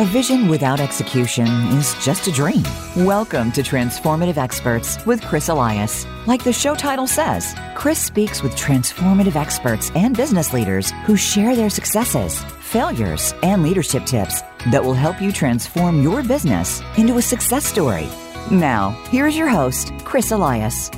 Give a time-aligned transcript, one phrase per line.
[0.00, 2.62] A vision without execution is just a dream.
[2.94, 6.06] Welcome to Transformative Experts with Chris Elias.
[6.24, 11.56] Like the show title says, Chris speaks with transformative experts and business leaders who share
[11.56, 17.22] their successes, failures, and leadership tips that will help you transform your business into a
[17.22, 18.06] success story.
[18.52, 20.92] Now, here's your host, Chris Elias.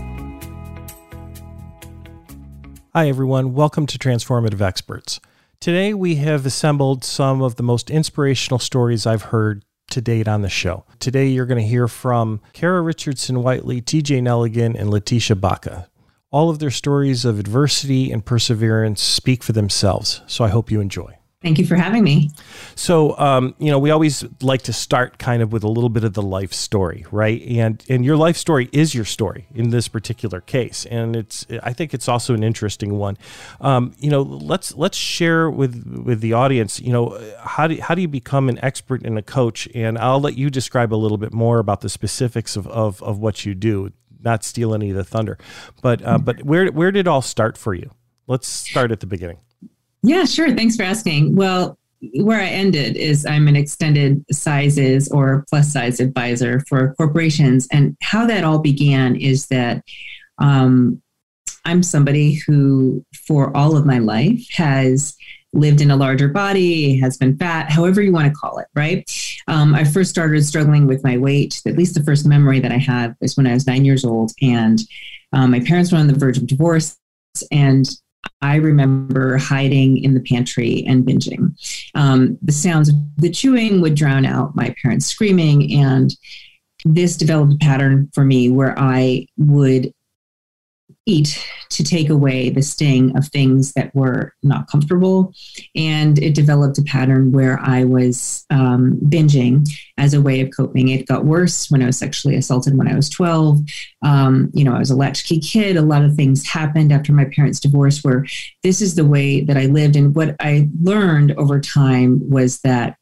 [2.92, 3.54] Hi, everyone.
[3.54, 5.20] Welcome to Transformative Experts.
[5.60, 10.40] Today, we have assembled some of the most inspirational stories I've heard to date on
[10.40, 10.86] the show.
[11.00, 15.90] Today, you're going to hear from Kara Richardson Whiteley, TJ Nelligan, and Letitia Baca.
[16.30, 20.80] All of their stories of adversity and perseverance speak for themselves, so I hope you
[20.80, 21.18] enjoy.
[21.42, 22.30] Thank you for having me.
[22.74, 26.04] So, um, you know, we always like to start kind of with a little bit
[26.04, 27.40] of the life story, right?
[27.42, 31.72] And and your life story is your story in this particular case, and it's I
[31.72, 33.16] think it's also an interesting one.
[33.62, 36.78] Um, you know, let's let's share with with the audience.
[36.78, 39.66] You know, how do how do you become an expert and a coach?
[39.74, 43.18] And I'll let you describe a little bit more about the specifics of of, of
[43.18, 43.92] what you do.
[44.22, 45.38] Not steal any of the thunder,
[45.80, 47.90] but uh, but where where did it all start for you?
[48.26, 49.38] Let's start at the beginning.
[50.02, 50.54] Yeah, sure.
[50.54, 51.36] Thanks for asking.
[51.36, 51.78] Well,
[52.14, 57.68] where I ended is I'm an extended sizes or plus size advisor for corporations.
[57.70, 59.84] And how that all began is that
[60.38, 61.02] um,
[61.64, 65.14] I'm somebody who, for all of my life, has
[65.52, 69.04] lived in a larger body, has been fat, however you want to call it, right?
[69.48, 71.60] Um, I first started struggling with my weight.
[71.66, 74.32] At least the first memory that I have is when I was nine years old.
[74.40, 74.80] And
[75.32, 76.96] um, my parents were on the verge of divorce.
[77.50, 77.86] And
[78.42, 81.54] I remember hiding in the pantry and binging.
[81.94, 86.14] Um, the sounds of the chewing would drown out my parents screaming, and
[86.84, 89.92] this developed a pattern for me where I would
[91.06, 95.32] eat to take away the sting of things that were not comfortable.
[95.74, 100.88] And it developed a pattern where I was um, binging as a way of coping.
[100.88, 103.60] It got worse when I was sexually assaulted when I was 12.
[104.02, 105.76] Um, you know, I was a latchkey kid.
[105.76, 108.26] A lot of things happened after my parents' divorce where
[108.62, 109.96] this is the way that I lived.
[109.96, 112.96] And what I learned over time was that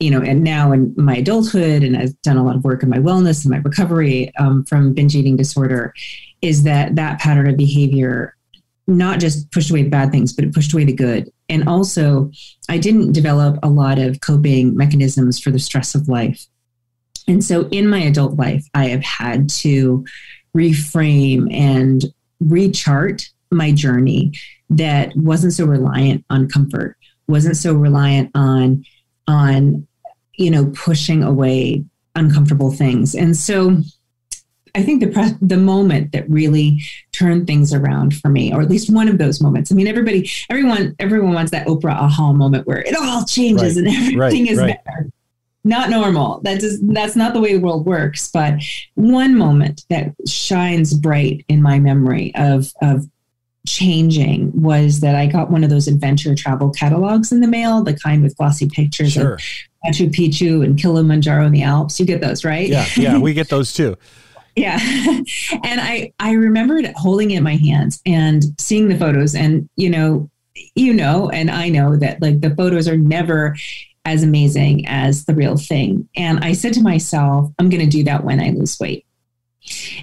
[0.00, 2.90] you know, and now in my adulthood, and I've done a lot of work in
[2.90, 5.94] my wellness and my recovery um, from binge eating disorder,
[6.44, 8.36] is that that pattern of behavior
[8.86, 11.32] not just pushed away bad things, but it pushed away the good.
[11.48, 12.30] And also,
[12.68, 16.46] I didn't develop a lot of coping mechanisms for the stress of life.
[17.26, 20.04] And so, in my adult life, I have had to
[20.54, 22.04] reframe and
[22.42, 24.32] rechart my journey
[24.68, 28.84] that wasn't so reliant on comfort, wasn't so reliant on
[29.26, 29.86] on
[30.36, 31.82] you know pushing away
[32.14, 33.14] uncomfortable things.
[33.14, 33.82] And so
[34.74, 38.68] I think the pre- the moment that really turned things around for me, or at
[38.68, 39.70] least one of those moments.
[39.70, 43.86] I mean, everybody, everyone, everyone wants that Oprah aha moment where it all changes right,
[43.86, 44.84] and everything right, is right.
[44.84, 45.10] better.
[45.62, 46.40] Not normal.
[46.42, 48.30] That just that's not the way the world works.
[48.30, 48.60] But
[48.94, 53.06] one moment that shines bright in my memory of of
[53.66, 57.94] changing was that I got one of those adventure travel catalogs in the mail, the
[57.94, 59.34] kind with glossy pictures sure.
[59.34, 59.40] of
[59.86, 61.98] Machu Picchu and Kilimanjaro in the Alps.
[61.98, 62.68] You get those, right?
[62.68, 63.96] Yeah, yeah, we get those too.
[64.56, 64.78] Yeah.
[65.64, 69.90] and I I remembered holding it in my hands and seeing the photos and you
[69.90, 70.30] know,
[70.74, 73.56] you know, and I know that like the photos are never
[74.04, 76.08] as amazing as the real thing.
[76.16, 79.06] And I said to myself, I'm going to do that when I lose weight.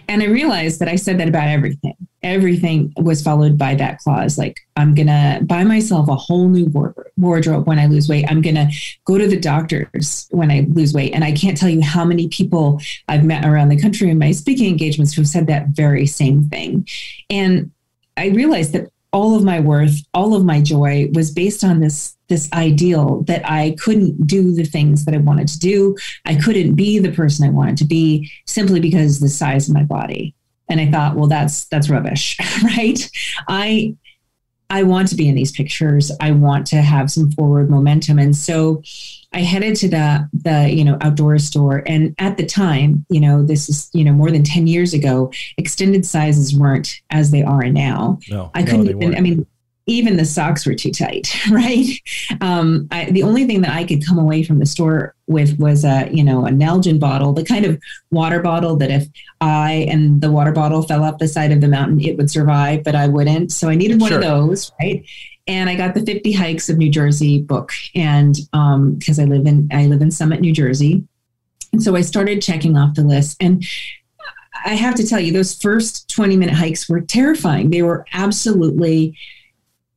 [0.07, 1.95] And I realized that I said that about everything.
[2.23, 6.65] Everything was followed by that clause like, I'm going to buy myself a whole new
[7.17, 8.25] wardrobe when I lose weight.
[8.29, 8.69] I'm going to
[9.05, 11.13] go to the doctors when I lose weight.
[11.13, 14.31] And I can't tell you how many people I've met around the country in my
[14.31, 16.87] speaking engagements who've said that very same thing.
[17.29, 17.71] And
[18.17, 22.15] I realized that all of my worth, all of my joy was based on this
[22.31, 25.97] this ideal that I couldn't do the things that I wanted to do.
[26.25, 29.83] I couldn't be the person I wanted to be simply because the size of my
[29.83, 30.33] body.
[30.69, 32.99] And I thought, well, that's that's rubbish, right?
[33.49, 33.95] I
[34.69, 36.13] I want to be in these pictures.
[36.21, 38.17] I want to have some forward momentum.
[38.17, 38.81] And so
[39.33, 43.43] I headed to the the you know outdoor store, and at the time, you know,
[43.43, 45.31] this is you know more than ten years ago.
[45.57, 48.19] Extended sizes weren't as they are now.
[48.29, 49.15] No, I couldn't no, even.
[49.15, 49.45] I mean,
[49.91, 51.87] even the socks were too tight, right?
[52.41, 55.83] Um, I, the only thing that I could come away from the store with was
[55.85, 59.07] a, you know, a Nalgene bottle, the kind of water bottle that if
[59.39, 62.83] I and the water bottle fell off the side of the mountain, it would survive,
[62.83, 63.51] but I wouldn't.
[63.51, 64.19] So I needed one sure.
[64.19, 65.05] of those, right?
[65.47, 69.47] and I got the 50 Hikes of New Jersey book, and because um, I live
[69.47, 71.03] in I live in Summit, New Jersey,
[71.73, 73.37] and so I started checking off the list.
[73.41, 73.63] And
[74.65, 77.69] I have to tell you, those first 20 minute hikes were terrifying.
[77.69, 79.17] They were absolutely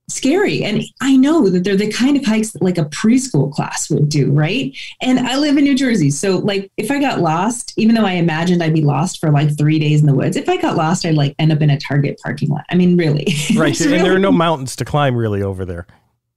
[0.09, 0.63] scary.
[0.65, 4.09] And I know that they're the kind of hikes that like a preschool class would
[4.09, 4.77] do, right?
[5.01, 6.11] And I live in New Jersey.
[6.11, 9.57] So like if I got lost, even though I imagined I'd be lost for like
[9.57, 11.79] three days in the woods, if I got lost, I'd like end up in a
[11.79, 12.65] Target parking lot.
[12.71, 13.27] I mean, really.
[13.55, 13.79] Right.
[13.81, 15.87] and really, there are no mountains to climb really over there.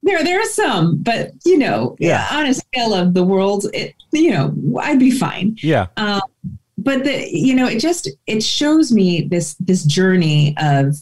[0.03, 2.27] There, there are some, but you know, yeah.
[2.31, 5.57] on a scale of the world, it, you know, I'd be fine.
[5.61, 5.87] Yeah.
[5.97, 6.21] Um,
[6.77, 10.95] but the, you know, it just, it shows me this, this journey of,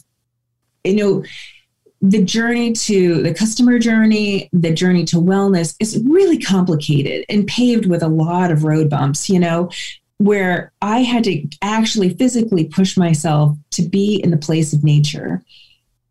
[0.84, 1.24] you know,
[2.02, 7.86] the journey to the customer journey, the journey to wellness is really complicated and paved
[7.86, 9.70] with a lot of road bumps, you know,
[10.18, 15.42] where I had to actually physically push myself to be in the place of nature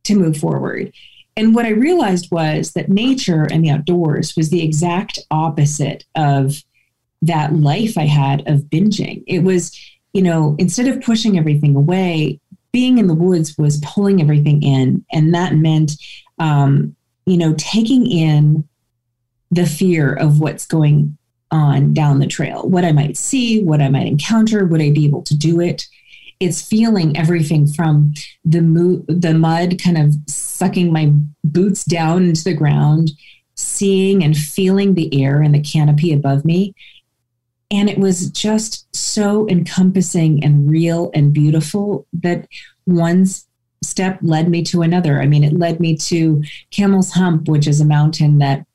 [0.04, 0.94] to move forward.
[1.38, 6.64] And what I realized was that nature and the outdoors was the exact opposite of
[7.22, 9.24] that life I had of binging.
[9.28, 9.78] It was,
[10.14, 12.40] you know, instead of pushing everything away,
[12.76, 15.06] being in the woods was pulling everything in.
[15.14, 15.94] And that meant,
[16.40, 16.94] um,
[17.26, 18.68] you know, taking in
[19.50, 21.18] the fear of what's going
[21.52, 25.06] on down the trail, what I might see, what I might encounter, would I be
[25.06, 25.86] able to do it?
[26.42, 28.14] It's feeling everything from
[28.44, 31.14] the mo- the mud kind of sucking my
[31.46, 33.12] boots down into the ground,
[33.56, 36.74] seeing and feeling the air and the canopy above me,
[37.72, 42.48] and it was just so encompassing and real and beautiful that
[42.86, 43.26] one
[43.84, 45.22] step led me to another.
[45.22, 48.66] I mean, it led me to Camel's Hump, which is a mountain that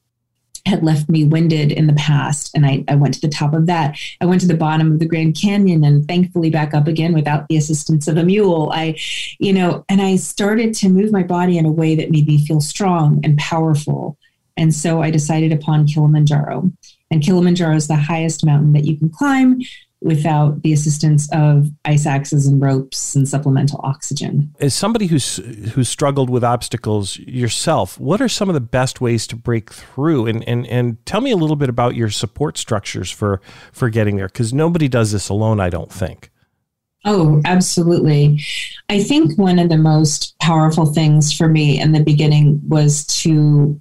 [0.67, 2.55] had left me winded in the past.
[2.55, 3.97] And I, I went to the top of that.
[4.21, 7.49] I went to the bottom of the Grand Canyon and thankfully back up again without
[7.49, 8.71] the assistance of a mule.
[8.75, 8.99] I,
[9.39, 12.45] you know, and I started to move my body in a way that made me
[12.47, 14.19] feel strong and powerful.
[14.61, 16.71] And so I decided upon Kilimanjaro.
[17.11, 19.63] And Kilimanjaro is the highest mountain that you can climb
[20.03, 24.55] without the assistance of ice axes and ropes and supplemental oxygen.
[24.61, 25.37] As somebody who's
[25.73, 30.27] who's struggled with obstacles yourself, what are some of the best ways to break through?
[30.27, 33.41] And and and tell me a little bit about your support structures for
[33.73, 36.31] for getting there because nobody does this alone, I don't think.
[37.07, 38.41] Oh, absolutely.
[38.91, 43.81] I think one of the most powerful things for me in the beginning was to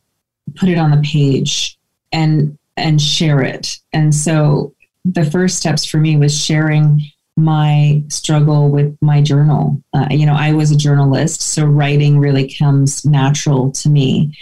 [0.55, 1.77] put it on the page
[2.11, 3.77] and and share it.
[3.93, 4.73] And so
[5.05, 7.01] the first steps for me was sharing
[7.35, 9.81] my struggle with my journal.
[9.93, 14.37] Uh, you know, I was a journalist, so writing really comes natural to me.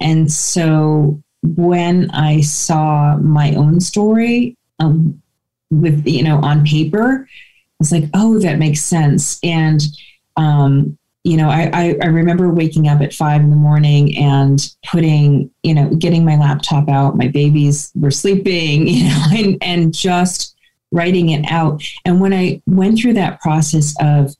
[0.00, 5.20] And so when I saw my own story um,
[5.70, 9.38] with, you know, on paper, I was like, oh, that makes sense.
[9.42, 9.80] And
[10.36, 14.60] um, you know, I, I, I, remember waking up at five in the morning and
[14.86, 17.16] putting, you know, getting my laptop out.
[17.16, 20.56] My babies were sleeping, you know, and, and just
[20.90, 21.82] writing it out.
[22.04, 24.34] And when I went through that process of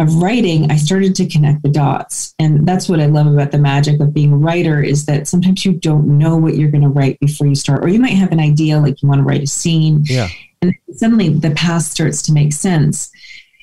[0.00, 2.32] of writing, I started to connect the dots.
[2.38, 5.64] And that's what I love about the magic of being a writer is that sometimes
[5.64, 8.30] you don't know what you're going to write before you start, or you might have
[8.30, 10.04] an idea like you want to write a scene.
[10.04, 10.28] Yeah.
[10.62, 13.10] And suddenly the path starts to make sense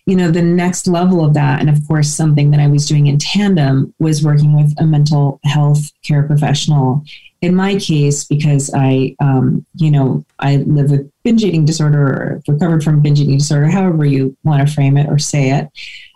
[0.06, 3.08] you know, the next level of that, and of course, something that I was doing
[3.08, 7.04] in tandem was working with a mental health care professional.
[7.42, 12.42] In my case, because I, um, you know, I live with binge eating disorder or
[12.48, 15.70] recovered from binge eating disorder, however you want to frame it or say it.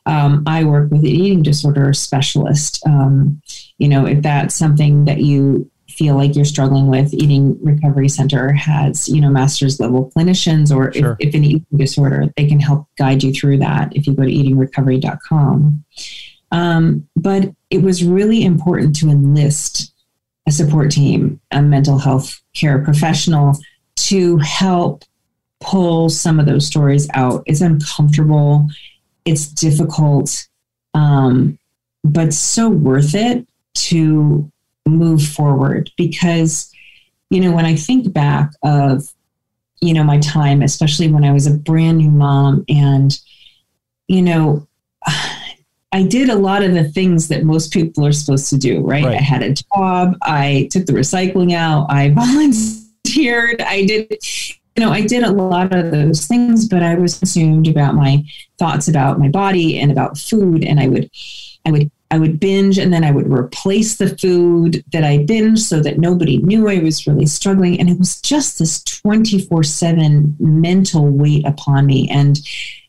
[0.05, 2.85] Um, I work with an eating disorder specialist.
[2.85, 3.41] Um,
[3.79, 5.69] you know, if that's something that you
[5.99, 10.93] feel like you're struggling with, Eating Recovery Center has, you know, master's level clinicians, or
[10.93, 11.17] sure.
[11.19, 14.23] if, if an eating disorder, they can help guide you through that if you go
[14.23, 15.83] to eatingrecovery.com.
[16.53, 19.93] Um, but it was really important to enlist
[20.47, 23.59] a support team, a mental health care professional
[23.97, 25.03] to help
[25.59, 27.43] pull some of those stories out.
[27.45, 28.69] It's uncomfortable,
[29.25, 30.47] it's difficult,
[30.93, 31.59] um,
[32.05, 33.45] but so worth it
[33.89, 34.49] to
[34.89, 36.71] move forward because
[37.29, 39.07] you know when i think back of
[39.81, 43.19] you know my time especially when i was a brand new mom and
[44.07, 44.67] you know
[45.91, 49.05] i did a lot of the things that most people are supposed to do right,
[49.05, 49.17] right.
[49.17, 52.09] i had a job i took the recycling out i
[53.05, 54.07] volunteered i did
[54.75, 58.23] you know i did a lot of those things but i was consumed about my
[58.57, 61.09] thoughts about my body and about food and i would
[61.65, 65.59] i would I would binge and then I would replace the food that I binged
[65.59, 67.79] so that nobody knew I was really struggling.
[67.79, 72.09] And it was just this 24 7 mental weight upon me.
[72.09, 72.39] And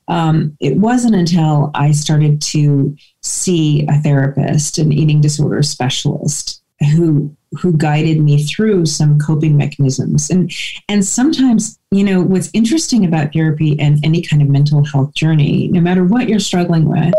[0.09, 6.63] um, it wasn't until I started to see a therapist, an eating disorder specialist,
[6.95, 10.51] who who guided me through some coping mechanisms and
[10.89, 15.69] and sometimes you know what's interesting about therapy and any kind of mental health journey
[15.69, 17.13] no matter what you're struggling with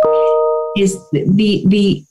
[0.78, 2.06] is the the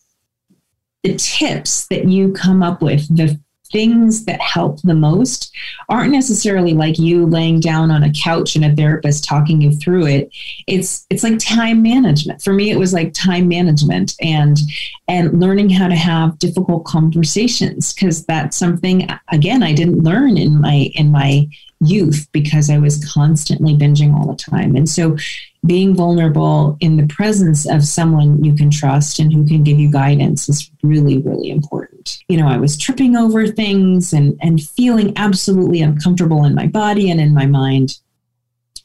[1.03, 3.41] the tips that you come up with, the
[3.73, 5.55] things that help the most
[5.89, 10.07] aren't necessarily like you laying down on a couch and a therapist talking you through
[10.07, 10.31] it.
[10.67, 12.43] It's it's like time management.
[12.43, 14.59] For me it was like time management and
[15.07, 20.61] and learning how to have difficult conversations because that's something again i didn't learn in
[20.61, 21.49] my in my
[21.81, 24.77] youth because I was constantly binging all the time.
[24.77, 25.17] And so
[25.65, 29.91] being vulnerable in the presence of someone you can trust and who can give you
[29.91, 32.19] guidance is really, really important.
[32.29, 37.11] You know, I was tripping over things and, and feeling absolutely uncomfortable in my body
[37.11, 37.99] and in my mind.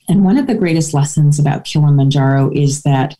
[0.07, 3.15] And one of the greatest lessons about Kilimanjaro is that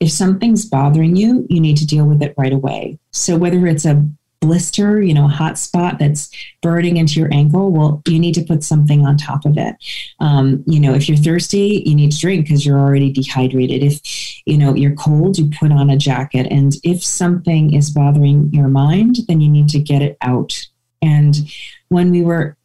[0.00, 2.98] if something's bothering you, you need to deal with it right away.
[3.12, 4.04] So whether it's a
[4.42, 6.28] blister, you know, a hot spot that's
[6.60, 9.76] burning into your ankle, well, you need to put something on top of it.
[10.18, 13.82] Um, you know, if you're thirsty, you need to drink because you're already dehydrated.
[13.82, 14.00] If,
[14.44, 16.48] you know, you're cold, you put on a jacket.
[16.50, 20.52] And if something is bothering your mind, then you need to get it out.
[21.00, 21.36] And
[21.88, 22.56] when we were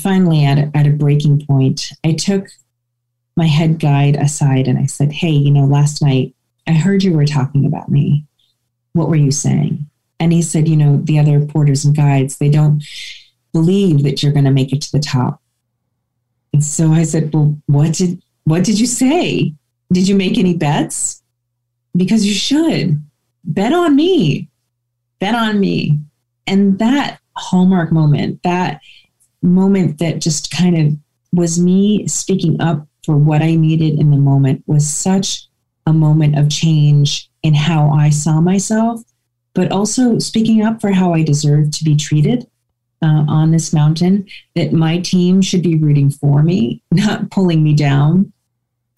[0.00, 2.48] finally at a, at a breaking point, I took
[3.36, 6.34] my head guide aside and I said, Hey, you know, last night
[6.66, 8.24] I heard you were talking about me.
[8.94, 9.86] What were you saying?
[10.18, 12.82] And he said, you know, the other porters and guides, they don't
[13.52, 15.40] believe that you're going to make it to the top.
[16.52, 19.54] And so I said, well, what did what did you say?
[19.92, 21.22] Did you make any bets?
[21.96, 23.02] Because you should
[23.44, 24.48] bet on me,
[25.18, 25.98] bet on me.
[26.46, 28.80] And that hallmark moment, that
[29.42, 30.96] moment that just kind of
[31.32, 35.46] was me speaking up for what I needed in the moment was such
[35.86, 39.02] a moment of change in how I saw myself
[39.56, 42.46] but also speaking up for how I deserve to be treated
[43.02, 47.74] uh, on this mountain, that my team should be rooting for me, not pulling me
[47.74, 48.32] down.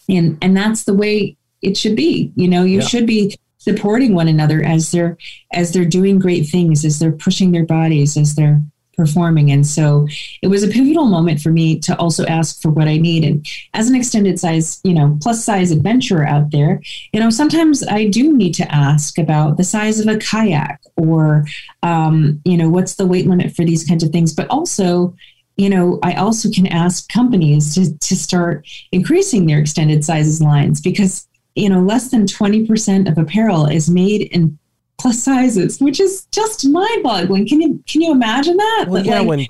[0.08, 2.32] And, and that's the way it should be.
[2.34, 2.86] You know, you yeah.
[2.86, 5.16] should be supporting one another as they're
[5.52, 8.60] as they're doing great things, as they're pushing their bodies, as they're
[8.98, 9.50] performing.
[9.52, 10.08] And so
[10.42, 13.24] it was a pivotal moment for me to also ask for what I need.
[13.24, 17.86] And as an extended size, you know, plus size adventurer out there, you know, sometimes
[17.86, 21.46] I do need to ask about the size of a kayak or,
[21.84, 24.34] um, you know, what's the weight limit for these kinds of things.
[24.34, 25.14] But also,
[25.56, 30.80] you know, I also can ask companies to, to start increasing their extended sizes lines
[30.80, 34.57] because, you know, less than 20% of apparel is made in
[34.98, 37.46] plus sizes, which is just mind boggling.
[37.46, 38.86] Can you can you imagine that?
[38.88, 39.46] Well, yeah, like, when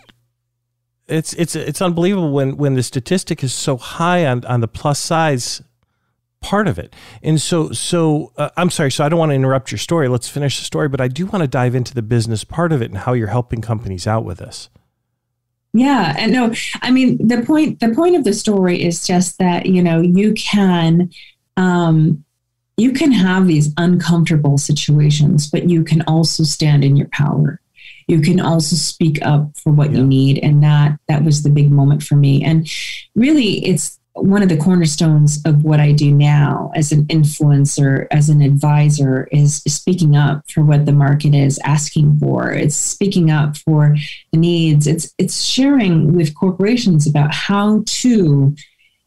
[1.09, 5.01] it's it's it's unbelievable when when the statistic is so high on on the plus
[5.01, 5.63] size
[6.41, 6.95] part of it.
[7.23, 10.09] And so so uh, I'm sorry, so I don't want to interrupt your story.
[10.09, 12.83] Let's finish the story, but I do want to dive into the business part of
[12.83, 14.69] it and how you're helping companies out with this.
[15.73, 16.53] Yeah, and no,
[16.83, 20.35] I mean the point the point of the story is just that, you know, you
[20.35, 21.11] can
[21.57, 22.25] um
[22.79, 27.61] you can have these uncomfortable situations, but you can also stand in your power.
[28.07, 29.99] You can also speak up for what yeah.
[29.99, 30.39] you need.
[30.39, 32.43] And that that was the big moment for me.
[32.43, 32.71] And
[33.15, 38.29] really it's one of the cornerstones of what I do now as an influencer, as
[38.29, 42.53] an advisor, is speaking up for what the market is asking for.
[42.53, 43.97] It's speaking up for
[44.33, 44.87] the needs.
[44.87, 48.55] It's it's sharing with corporations about how to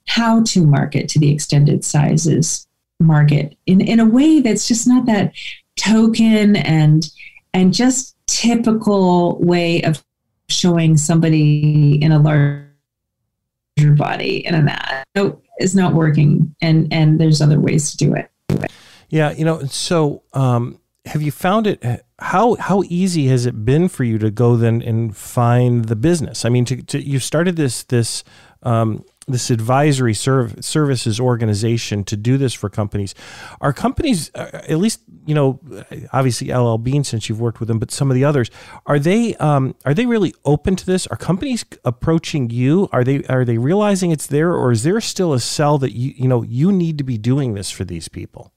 [0.08, 2.68] how to market to the extended sizes
[3.02, 5.34] market in, in a way that's just not that
[5.78, 7.10] token and
[7.54, 10.04] and just typical way of
[10.50, 12.68] showing somebody in a larger
[13.96, 18.30] body in a no is not working and and there's other ways to do it.
[19.10, 23.88] Yeah you know so um have you found it how how easy has it been
[23.88, 26.46] for you to go then and find the business?
[26.46, 28.24] I mean to, to you started this this
[28.64, 33.16] um, this advisory serv- services organization to do this for companies.
[33.60, 35.60] Are companies, uh, at least you know,
[36.14, 38.50] obviously LL Bean since you've worked with them, but some of the others,
[38.86, 41.08] are they um, are they really open to this?
[41.08, 42.90] Are companies approaching you?
[42.92, 46.14] Are they are they realizing it's there, or is there still a sell that you
[46.16, 48.52] you know you need to be doing this for these people?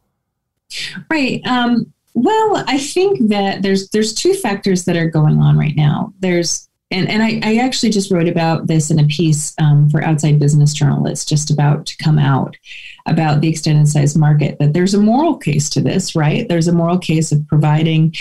[1.11, 1.41] Right.
[1.47, 6.15] Um, well, I think that there's there's two factors that are going on right now.
[6.21, 10.03] There's and, and I, I, actually just wrote about this in a piece um, for
[10.03, 12.57] outside business journalists just about to come out
[13.07, 16.49] about the extended size market that there's a moral case to this right?
[16.49, 18.15] There's a moral case of providing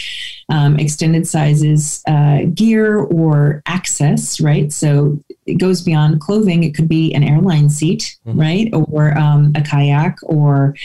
[0.49, 4.73] um, extended sizes uh, gear or access right?
[4.73, 6.63] So it goes beyond clothing.
[6.63, 8.39] It could be an airline seat mm-hmm.
[8.39, 8.69] right?
[8.73, 10.75] Or um, a kayak or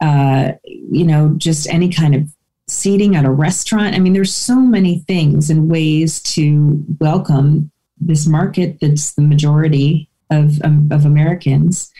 [0.00, 2.28] uh, you know just any kind of
[2.70, 3.94] seating at a restaurant.
[3.94, 10.08] I mean, there's so many things and ways to welcome this market that's the majority
[10.30, 11.92] of, um, of Americans.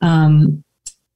[0.00, 0.62] Um,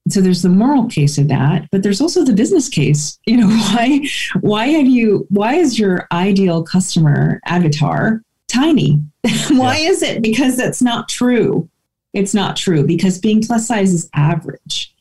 [0.09, 3.49] so there's the moral case of that but there's also the business case you know
[3.49, 4.01] why
[4.41, 9.03] why have you why is your ideal customer avatar tiny
[9.51, 9.89] why yeah.
[9.89, 11.69] is it because that's not true
[12.13, 14.95] it's not true because being plus size is average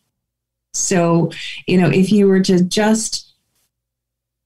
[0.73, 1.29] so
[1.67, 3.22] you know if you were to just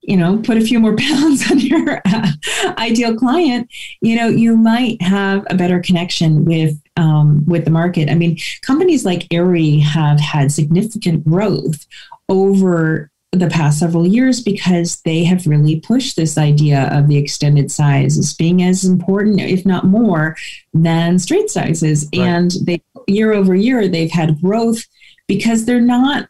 [0.08, 2.32] you know, put a few more pounds on your uh,
[2.80, 3.70] ideal client,
[4.02, 8.10] you know, you might have a better connection with um, with the market.
[8.10, 11.86] I mean, companies like Aerie have had significant growth
[12.28, 17.70] over the past several years because they have really pushed this idea of the extended
[17.70, 20.36] size as being as important, if not more,
[20.74, 22.08] than straight sizes.
[22.16, 22.26] Right.
[22.26, 24.86] And they year over year they've had growth
[25.28, 26.30] because they're not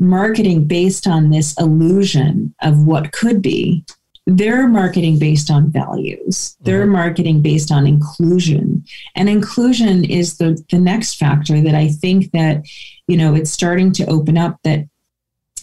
[0.00, 3.84] marketing based on this illusion of what could be.
[4.26, 6.56] They're marketing based on values.
[6.60, 6.92] They're mm-hmm.
[6.92, 8.84] marketing based on inclusion.
[9.14, 12.64] And inclusion is the, the next factor that I think that,
[13.06, 14.86] you know, it's starting to open up that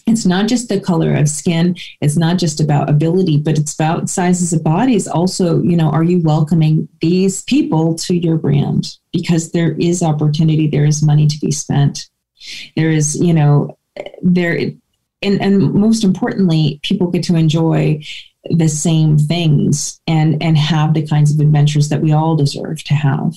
[0.06, 4.08] it's not just the color of skin it's not just about ability but it's about
[4.08, 9.52] sizes of bodies also you know are you welcoming these people to your brand because
[9.52, 12.08] there is opportunity there is money to be spent
[12.74, 13.77] there is you know
[14.22, 14.58] there
[15.22, 18.00] and, and most importantly people get to enjoy
[18.50, 22.94] the same things and and have the kinds of adventures that we all deserve to
[22.94, 23.34] have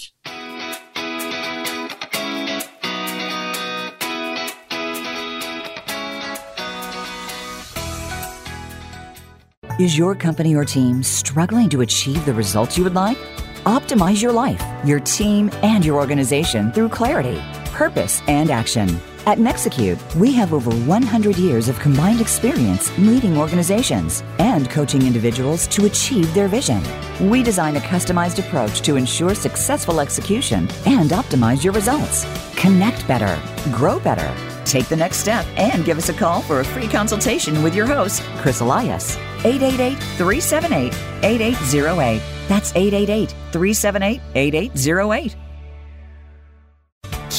[9.81, 13.17] Is your company or team struggling to achieve the results you would like?
[13.65, 17.41] Optimize your life, your team, and your organization through clarity,
[17.71, 19.01] purpose, and action.
[19.27, 25.67] At Nexecute, we have over 100 years of combined experience leading organizations and coaching individuals
[25.67, 26.81] to achieve their vision.
[27.29, 32.25] We design a customized approach to ensure successful execution and optimize your results.
[32.55, 33.39] Connect better,
[33.71, 34.33] grow better.
[34.65, 37.85] Take the next step and give us a call for a free consultation with your
[37.85, 39.17] host, Chris Elias.
[39.45, 42.21] 888 378 8808.
[42.47, 45.35] That's 888 378 8808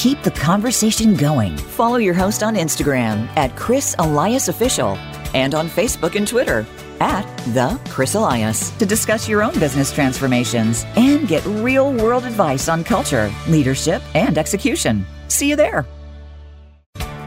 [0.03, 1.55] keep the conversation going.
[1.55, 4.97] Follow your host on Instagram at Chris Elias Official
[5.33, 6.65] and on Facebook and Twitter
[6.99, 12.67] at The Chris Elias to discuss your own business transformations and get real world advice
[12.67, 15.05] on culture, leadership, and execution.
[15.29, 15.85] See you there.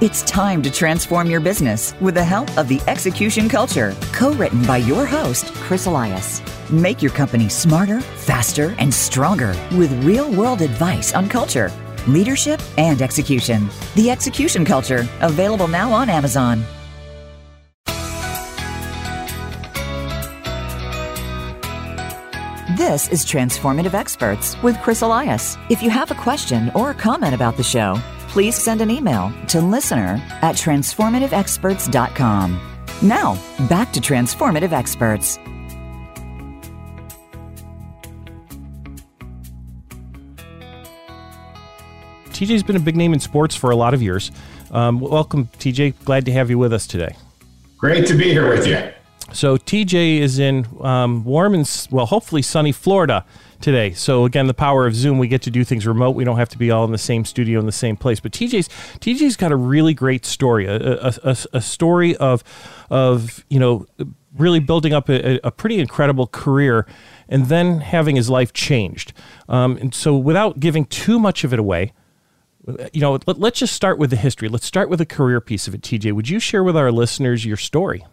[0.03, 4.63] It's time to transform your business with the help of the Execution Culture, co written
[4.67, 6.43] by your host, Chris Elias.
[6.71, 11.73] Make your company smarter, faster, and stronger with real world advice on culture
[12.07, 13.69] leadership, and execution.
[13.95, 16.65] The Execution Culture, available now on Amazon.
[22.77, 25.57] This is Transformative Experts with Chris Elias.
[25.71, 29.33] If you have a question or a comment about the show, please send an email
[29.49, 32.79] to listener at transformativeexperts.com.
[33.03, 33.39] Now,
[33.69, 35.39] back to Transformative Experts.
[42.37, 44.31] TJ's been a big name in sports for a lot of years.
[44.71, 46.05] Um, welcome, TJ.
[46.05, 47.17] Glad to have you with us today.
[47.79, 48.93] Great to be here with you.
[49.33, 53.25] So TJ is in um, warm and well, hopefully sunny Florida
[53.63, 53.93] today.
[53.93, 56.11] So again, the power of Zoom, we get to do things remote.
[56.11, 58.21] We don't have to be all in the same studio in the same place.
[58.21, 58.69] But TJ's
[59.01, 62.45] TJ's got a really great story, a, a, a, story of
[62.91, 63.87] of you know
[64.37, 66.87] really building up a, a, pretty incredible career
[67.31, 69.15] and then having his life changed.
[69.49, 71.95] Um, and so, without giving too much of it away,
[72.93, 74.49] you know, let, us just start with the history.
[74.49, 75.83] Let's start with the career piece of it.
[75.83, 78.05] TJ, would you share with our listeners your story?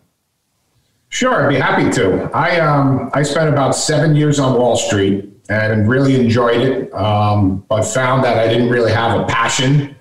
[1.10, 2.30] Sure, I'd be happy to.
[2.34, 7.66] I um, I spent about seven years on Wall Street and really enjoyed it, um,
[7.70, 9.96] but found that I didn't really have a passion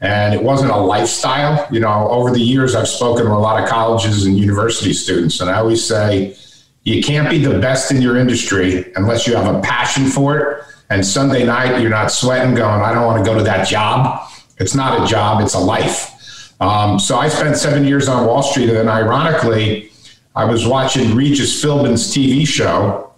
[0.00, 1.66] and it wasn't a lifestyle.
[1.72, 5.40] You know, over the years, I've spoken to a lot of colleges and university students,
[5.40, 6.36] and I always say,
[6.84, 10.64] you can't be the best in your industry unless you have a passion for it
[10.90, 14.30] and Sunday night, you're not sweating, going, I don't want to go to that job.
[14.56, 16.60] It's not a job, it's a life.
[16.60, 18.68] Um, so I spent seven years on Wall Street.
[18.68, 19.90] And then, ironically,
[20.34, 23.12] I was watching Regis Philbin's TV show.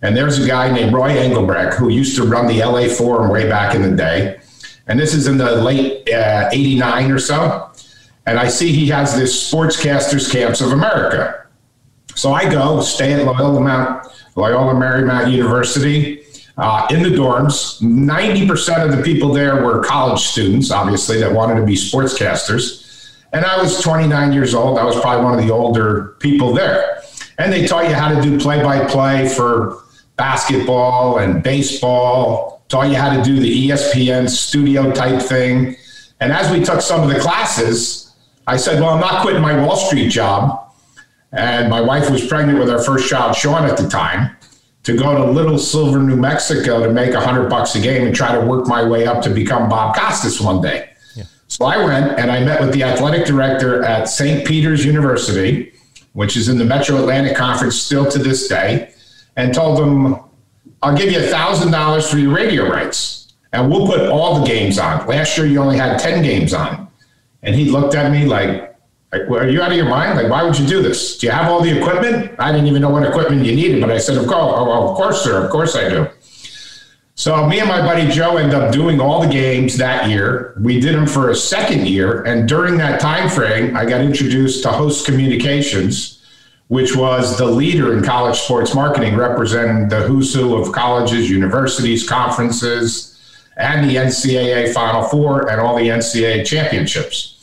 [0.00, 3.48] And there's a guy named Roy Englebrecht who used to run the LA Forum way
[3.48, 4.40] back in the day.
[4.86, 7.70] And this is in the late uh, 89 or so.
[8.26, 11.46] And I see he has this Sportscasters Camps of America.
[12.14, 16.17] So I go, stay at Loyola, Mount, Loyola Marymount University
[16.58, 17.80] uh, in the dorms.
[17.80, 23.14] 90% of the people there were college students, obviously, that wanted to be sportscasters.
[23.32, 24.78] And I was 29 years old.
[24.78, 27.02] I was probably one of the older people there.
[27.38, 29.82] And they taught you how to do play by play for
[30.16, 35.76] basketball and baseball, taught you how to do the ESPN studio type thing.
[36.20, 38.12] And as we took some of the classes,
[38.46, 40.64] I said, Well, I'm not quitting my Wall Street job.
[41.30, 44.34] And my wife was pregnant with our first child, Sean, at the time,
[44.88, 48.16] to go to Little Silver, New Mexico to make a hundred bucks a game and
[48.16, 50.88] try to work my way up to become Bob Costas one day.
[51.14, 51.24] Yeah.
[51.46, 54.46] So I went and I met with the athletic director at St.
[54.46, 55.74] Peter's University,
[56.14, 58.94] which is in the Metro Atlantic Conference still to this day,
[59.36, 60.20] and told them,
[60.82, 64.46] I'll give you a thousand dollars for your radio rights and we'll put all the
[64.46, 65.06] games on.
[65.06, 66.88] Last year you only had 10 games on.
[67.42, 68.67] And he looked at me like,
[69.12, 70.18] like, are you out of your mind?
[70.18, 71.16] Like, why would you do this?
[71.18, 72.34] Do you have all the equipment?
[72.38, 74.90] I didn't even know what equipment you needed, but I said, of course, oh, oh,
[74.90, 76.08] of course, sir, of course I do.
[77.14, 80.54] So me and my buddy Joe ended up doing all the games that year.
[80.60, 84.62] We did them for a second year, and during that time frame, I got introduced
[84.64, 86.22] to Host Communications,
[86.68, 92.06] which was the leader in college sports marketing, representing the who's who of colleges, universities,
[92.06, 93.18] conferences,
[93.56, 97.37] and the NCAA Final Four and all the NCAA championships.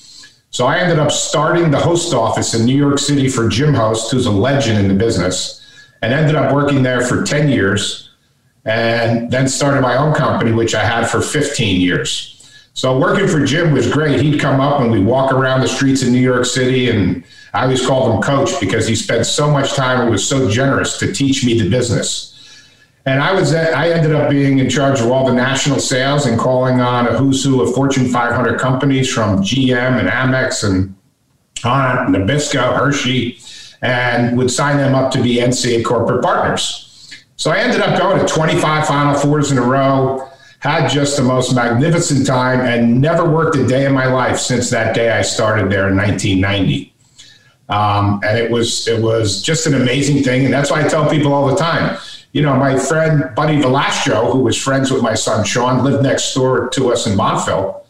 [0.56, 4.10] So I ended up starting the host office in New York City for Jim Host,
[4.10, 5.62] who's a legend in the business,
[6.02, 8.10] and ended up working there for 10 years
[8.64, 12.70] and then started my own company, which I had for 15 years.
[12.74, 14.22] So working for Jim was great.
[14.22, 17.64] He'd come up and we'd walk around the streets in New York City and I
[17.64, 21.12] always called him coach because he spent so much time and was so generous to
[21.12, 22.35] teach me the business.
[23.08, 26.40] And I was I ended up being in charge of all the national sales and
[26.40, 30.96] calling on a who's who of Fortune 500 companies from GM and Amex and
[31.64, 33.40] on Nabisco, Hershey,
[33.82, 37.26] and would sign them up to be NCAA corporate partners.
[37.36, 40.28] So I ended up going to 25 Final Fours in a row,
[40.60, 44.72] had just the most magnificent time, and never worked a day in my life since
[44.72, 46.92] that day I started there in 1990.
[47.70, 51.08] Um, and it was it was just an amazing thing, and that's why I tell
[51.08, 52.00] people all the time
[52.36, 56.34] you know, my friend Buddy Valastro, who was friends with my son Sean, lived next
[56.34, 57.88] door to us in Montville.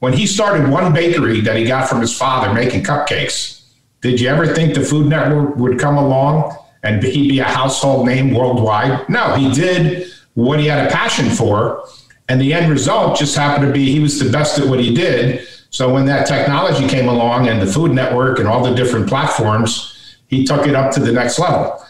[0.00, 3.62] When he started one bakery that he got from his father making cupcakes,
[4.00, 8.04] did you ever think the Food Network would come along and he'd be a household
[8.04, 9.08] name worldwide?
[9.08, 11.88] No, he did what he had a passion for.
[12.28, 14.92] And the end result just happened to be he was the best at what he
[14.92, 15.46] did.
[15.70, 20.16] So when that technology came along and the Food Network and all the different platforms,
[20.26, 21.80] he took it up to the next level.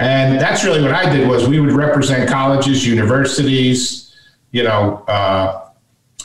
[0.00, 4.16] And that's really what I did was we would represent colleges, universities,
[4.50, 5.68] you know, uh,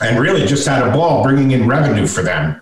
[0.00, 2.58] and really just had a ball bringing in revenue for them.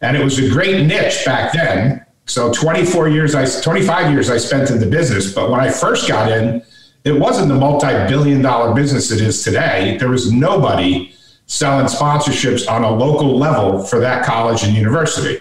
[0.00, 2.06] And it was a great niche back then.
[2.24, 5.34] So 24 years, I 25 years I spent in the business.
[5.34, 6.62] But when I first got in,
[7.04, 9.98] it wasn't the multi-billion dollar business it is today.
[9.98, 11.12] There was nobody
[11.44, 15.38] selling sponsorships on a local level for that college and university.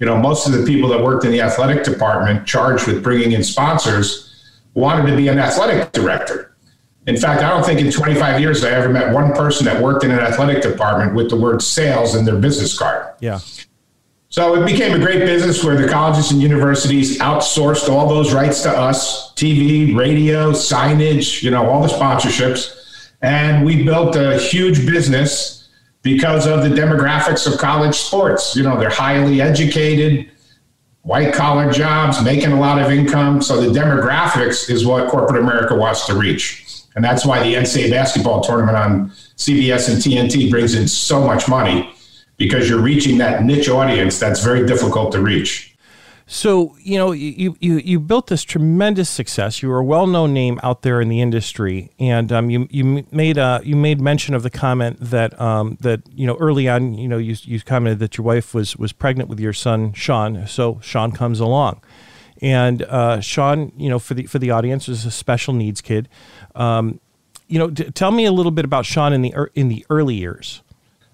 [0.00, 3.32] You know, most of the people that worked in the athletic department charged with bringing
[3.32, 4.33] in sponsors
[4.74, 6.56] wanted to be an athletic director.
[7.06, 10.04] In fact, I don't think in 25 years I ever met one person that worked
[10.04, 13.14] in an athletic department with the word sales in their business card.
[13.20, 13.40] Yeah.
[14.30, 18.62] So it became a great business where the colleges and universities outsourced all those rights
[18.62, 23.12] to us TV, radio, signage, you know, all the sponsorships.
[23.22, 25.68] And we built a huge business
[26.02, 28.56] because of the demographics of college sports.
[28.56, 30.32] You know, they're highly educated,
[31.04, 33.40] white collar jobs, making a lot of income.
[33.40, 36.62] So the demographics is what corporate America wants to reach.
[36.96, 41.48] And that's why the NCAA basketball tournament on CBS and TNT brings in so much
[41.48, 41.94] money
[42.36, 45.73] because you're reaching that niche audience that's very difficult to reach.
[46.26, 49.62] So you know you you you built this tremendous success.
[49.62, 53.06] You were a well known name out there in the industry, and um, you you
[53.12, 56.94] made uh, you made mention of the comment that um, that you know early on
[56.94, 60.46] you know you you commented that your wife was was pregnant with your son Sean.
[60.46, 61.82] So Sean comes along,
[62.40, 66.08] and uh, Sean you know for the for the audience is a special needs kid.
[66.54, 67.00] Um,
[67.48, 70.14] you know, tell me a little bit about Sean in the er- in the early
[70.14, 70.62] years.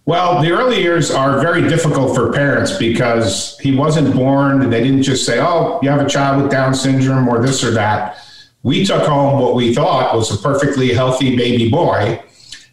[0.06, 4.62] Well, the early years are very difficult for parents because he wasn't born.
[4.62, 7.62] and They didn't just say, oh, you have a child with Down syndrome or this
[7.62, 8.18] or that.
[8.62, 12.22] We took home what we thought was a perfectly healthy baby boy.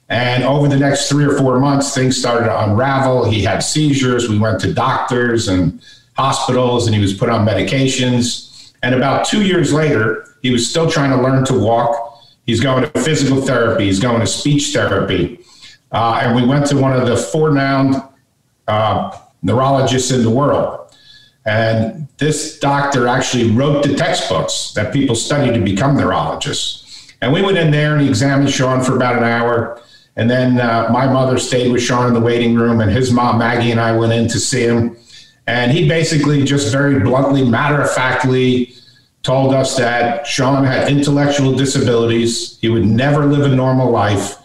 [0.09, 3.29] And over the next three or four months, things started to unravel.
[3.29, 4.29] He had seizures.
[4.29, 5.81] We went to doctors and
[6.17, 8.71] hospitals, and he was put on medications.
[8.83, 12.23] And about two years later, he was still trying to learn to walk.
[12.45, 15.39] He's going to physical therapy, he's going to speech therapy.
[15.91, 17.95] Uh, and we went to one of the renowned
[18.67, 20.95] uh, neurologists in the world.
[21.45, 27.13] And this doctor actually wrote the textbooks that people study to become neurologists.
[27.21, 29.81] And we went in there and he examined Sean for about an hour.
[30.17, 33.37] And then uh, my mother stayed with Sean in the waiting room, and his mom,
[33.37, 34.97] Maggie, and I went in to see him.
[35.45, 38.73] And he basically just very bluntly, matter of factly,
[39.21, 42.57] told us that Sean had intellectual disabilities.
[42.59, 44.37] He would never live a normal life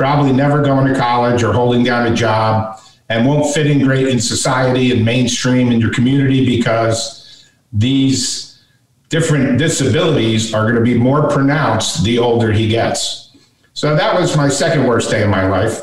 [0.00, 2.80] probably never going to college or holding down a job.
[3.10, 8.62] and won't fit in great in society and mainstream in your community because these
[9.08, 13.36] different disabilities are going to be more pronounced the older he gets.
[13.74, 15.82] So that was my second worst day of my life.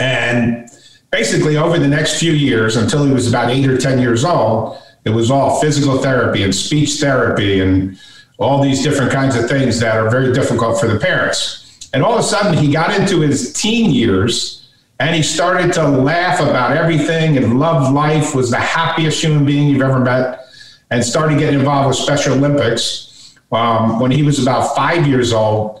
[0.00, 0.68] And
[1.12, 4.78] basically, over the next few years, until he was about eight or 10 years old,
[5.04, 8.00] it was all physical therapy and speech therapy and
[8.38, 11.67] all these different kinds of things that are very difficult for the parents.
[11.98, 14.68] And all of a sudden, he got into his teen years
[15.00, 19.68] and he started to laugh about everything and love life, was the happiest human being
[19.68, 20.46] you've ever met,
[20.92, 23.36] and started getting involved with Special Olympics.
[23.50, 25.80] Um, when he was about five years old,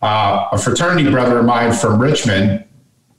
[0.00, 2.64] uh, a fraternity brother of mine from Richmond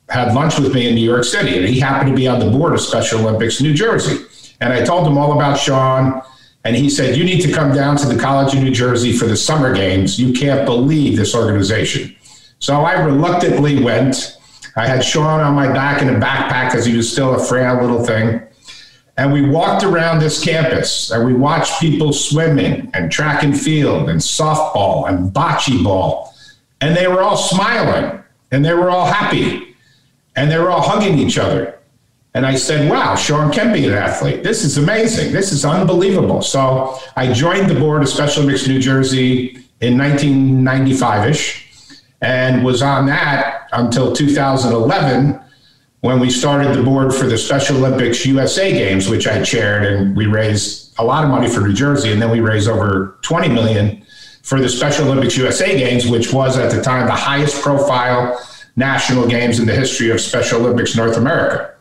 [0.10, 2.50] had lunch with me in New York City, and he happened to be on the
[2.50, 4.26] board of Special Olympics New Jersey.
[4.62, 6.24] And I told him all about Sean,
[6.64, 9.28] and he said, You need to come down to the College of New Jersey for
[9.28, 10.20] the summer games.
[10.20, 12.16] You can't believe this organization.
[12.62, 14.38] So I reluctantly went.
[14.76, 17.82] I had Sean on my back in a backpack because he was still a frail
[17.82, 18.40] little thing.
[19.18, 24.10] And we walked around this campus and we watched people swimming and track and field
[24.10, 26.34] and softball and bocce ball.
[26.82, 29.76] And they were all smiling and they were all happy
[30.36, 31.80] and they were all hugging each other.
[32.36, 34.44] And I said, wow, Sean can be an athlete.
[34.44, 35.34] This is amazing.
[35.34, 36.44] This is unbelievable.
[36.44, 41.71] So I joined the board of Special Olympics New Jersey in 1995 ish
[42.22, 45.40] and was on that until 2011
[46.02, 50.16] when we started the board for the Special Olympics USA Games, which I chaired, and
[50.16, 53.50] we raised a lot of money for New Jersey, and then we raised over 20
[53.50, 54.04] million
[54.42, 58.40] for the Special Olympics USA Games, which was at the time the highest profile
[58.76, 61.76] national games in the history of Special Olympics North America.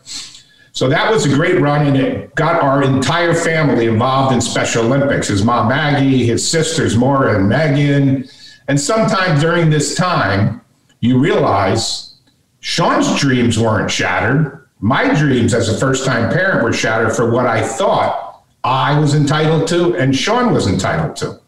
[0.72, 4.84] So that was a great run, and it got our entire family involved in Special
[4.84, 5.28] Olympics.
[5.28, 8.28] His mom Maggie, his sisters Maura and Megan,
[8.70, 10.60] and sometime during this time,
[11.00, 12.14] you realize
[12.60, 14.68] Sean's dreams weren't shattered.
[14.78, 19.16] My dreams as a first time parent were shattered for what I thought I was
[19.16, 21.40] entitled to and Sean was entitled to.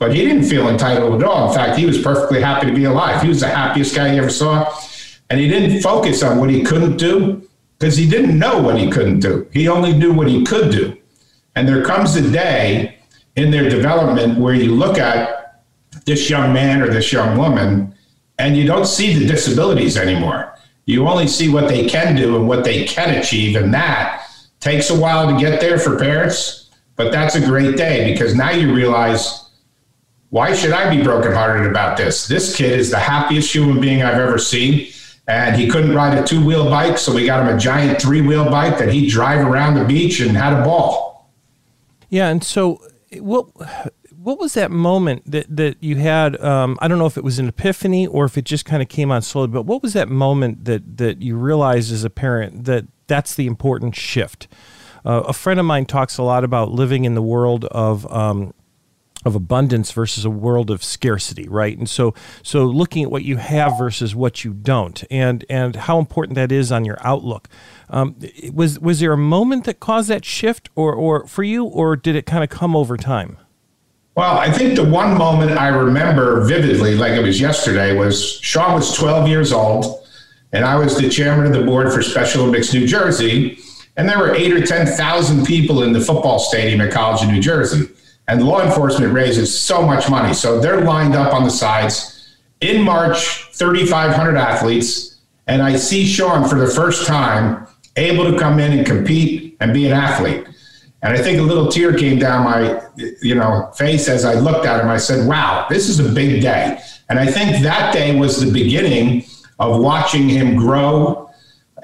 [0.00, 1.50] But he didn't feel entitled at all.
[1.50, 3.22] In fact, he was perfectly happy to be alive.
[3.22, 4.76] He was the happiest guy you ever saw.
[5.30, 7.48] And he didn't focus on what he couldn't do
[7.78, 9.46] because he didn't know what he couldn't do.
[9.52, 10.98] He only knew what he could do.
[11.54, 12.98] And there comes a day
[13.36, 15.45] in their development where you look at
[16.06, 17.94] this young man or this young woman
[18.38, 20.54] and you don't see the disabilities anymore.
[20.86, 23.56] You only see what they can do and what they can achieve.
[23.56, 24.26] And that
[24.60, 28.50] takes a while to get there for parents, but that's a great day because now
[28.50, 29.50] you realize
[30.30, 32.26] why should I be brokenhearted about this?
[32.26, 34.92] This kid is the happiest human being I've ever seen.
[35.28, 38.20] And he couldn't ride a two wheel bike, so we got him a giant three
[38.20, 41.32] wheel bike that he'd drive around the beach and had a ball.
[42.10, 42.28] Yeah.
[42.28, 42.80] And so,
[43.18, 43.48] what
[44.26, 46.42] what was that moment that that you had?
[46.42, 48.88] Um, I don't know if it was an epiphany or if it just kind of
[48.88, 52.64] came on slowly, but what was that moment that that you realized as a parent
[52.64, 54.48] that that's the important shift?
[55.04, 58.52] Uh, a friend of mine talks a lot about living in the world of um,
[59.24, 61.78] of abundance versus a world of scarcity, right?
[61.78, 62.12] And so
[62.42, 66.50] so looking at what you have versus what you don't, and and how important that
[66.50, 67.48] is on your outlook.
[67.88, 68.16] Um,
[68.52, 72.16] was was there a moment that caused that shift, or or for you, or did
[72.16, 73.38] it kind of come over time?
[74.16, 78.74] Well, I think the one moment I remember vividly, like it was yesterday, was Sean
[78.74, 80.06] was 12 years old,
[80.52, 83.58] and I was the chairman of the board for Special Olympics New Jersey,
[83.98, 87.42] and there were eight or 10,000 people in the football stadium at College of New
[87.42, 87.88] Jersey
[88.28, 90.34] and law enforcement raises so much money.
[90.34, 92.36] So they're lined up on the sides.
[92.60, 98.58] In March, 3,500 athletes, and I see Sean for the first time able to come
[98.58, 100.46] in and compete and be an athlete.
[101.02, 102.82] And I think a little tear came down my,
[103.22, 104.88] you know, face as I looked at him.
[104.88, 106.78] I said, "Wow, this is a big day."
[107.08, 109.24] And I think that day was the beginning
[109.58, 111.30] of watching him grow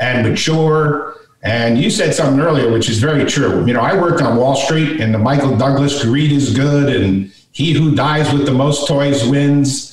[0.01, 3.67] and mature and you said something earlier, which is very true.
[3.67, 7.33] You know, I worked on Wall Street and the Michael Douglas greed is good and
[7.51, 9.89] he who dies with the most toys wins.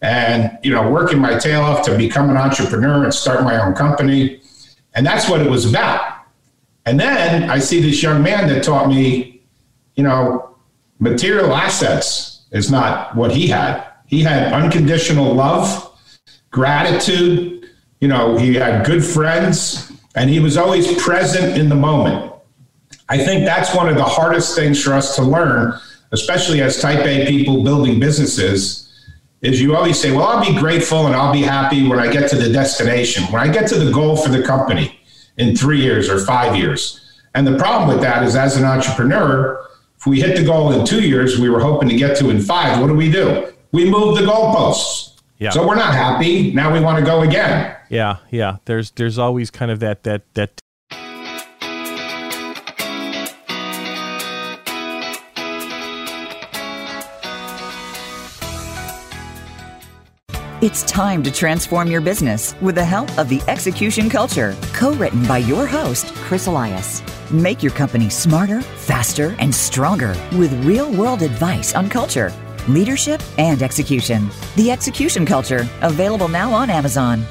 [0.00, 3.74] And, you know, working my tail off to become an entrepreneur and start my own
[3.74, 4.40] company.
[4.94, 6.17] And that's what it was about.
[6.88, 9.42] And then I see this young man that taught me,
[9.94, 10.56] you know,
[10.98, 13.84] material assets is not what he had.
[14.06, 15.92] He had unconditional love,
[16.50, 17.68] gratitude,
[18.00, 22.32] you know, he had good friends and he was always present in the moment.
[23.10, 25.78] I think that's one of the hardest things for us to learn,
[26.12, 28.88] especially as type A people building businesses,
[29.42, 32.30] is you always say, well, I'll be grateful and I'll be happy when I get
[32.30, 34.97] to the destination, when I get to the goal for the company
[35.38, 37.00] in three years or five years.
[37.34, 39.64] And the problem with that is as an entrepreneur,
[39.96, 42.40] if we hit the goal in two years, we were hoping to get to in
[42.40, 43.52] five, what do we do?
[43.72, 45.20] We move the goalposts.
[45.38, 45.50] Yeah.
[45.50, 46.52] So we're not happy.
[46.52, 47.76] Now we want to go again.
[47.90, 48.56] Yeah, yeah.
[48.64, 50.60] There's there's always kind of that that that
[60.60, 65.24] It's time to transform your business with the help of the Execution Culture, co written
[65.24, 67.00] by your host, Chris Elias.
[67.30, 72.32] Make your company smarter, faster, and stronger with real world advice on culture,
[72.66, 74.28] leadership, and execution.
[74.56, 77.22] The Execution Culture, available now on Amazon.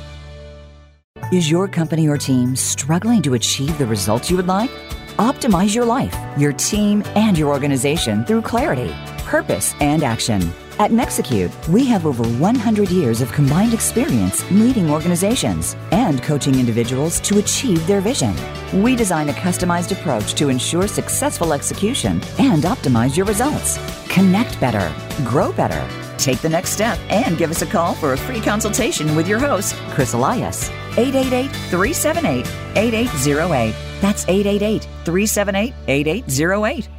[1.33, 4.71] Is your company or team struggling to achieve the results you would like?
[5.19, 10.49] Optimize your life, your team, and your organization through clarity, purpose, and action.
[10.79, 17.19] At Nexecute, we have over 100 years of combined experience leading organizations and coaching individuals
[17.21, 18.35] to achieve their vision.
[18.83, 23.79] We design a customized approach to ensure successful execution and optimize your results.
[24.07, 24.93] Connect better,
[25.25, 25.83] grow better.
[26.19, 29.39] Take the next step and give us a call for a free consultation with your
[29.39, 30.69] host, Chris Elias.
[30.95, 33.75] 888 378 8808.
[33.99, 36.96] That's 888 378 8808.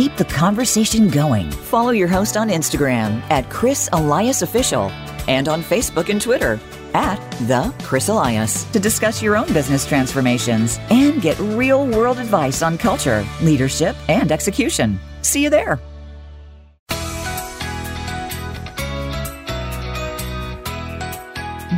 [0.00, 1.50] Keep the conversation going.
[1.50, 4.84] Follow your host on Instagram at Chris Elias Official
[5.28, 6.58] and on Facebook and Twitter
[6.94, 12.62] at The Chris Elias to discuss your own business transformations and get real world advice
[12.62, 14.98] on culture, leadership, and execution.
[15.20, 15.78] See you there.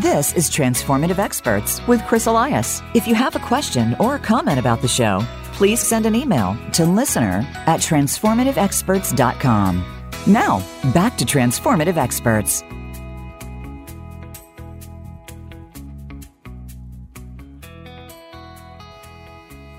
[0.01, 2.83] This is Transformative Experts with Chris Elias.
[2.95, 6.57] If you have a question or a comment about the show, please send an email
[6.73, 9.85] to listener at transformativeexperts.com.
[10.27, 10.63] Now,
[10.93, 12.63] back to Transformative Experts.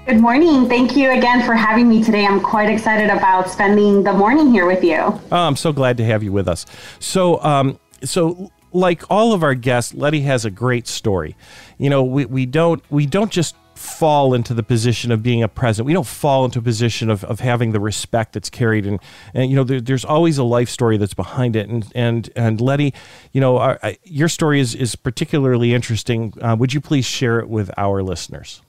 [0.05, 0.67] Good morning.
[0.67, 2.25] Thank you again for having me today.
[2.25, 4.97] I'm quite excited about spending the morning here with you.
[4.97, 6.65] Oh, I'm so glad to have you with us.
[6.99, 11.38] So, um, so like all of our guests, Letty has a great story.
[11.77, 15.47] You know, we, we don't we don't just fall into the position of being a
[15.47, 15.88] president.
[15.88, 18.86] We don't fall into a position of, of having the respect that's carried.
[18.86, 18.99] And,
[19.33, 21.69] and you know, there, there's always a life story that's behind it.
[21.69, 22.93] And, and, and Letty,
[23.31, 26.33] you know, our, your story is, is particularly interesting.
[26.41, 28.62] Uh, would you please share it with our listeners?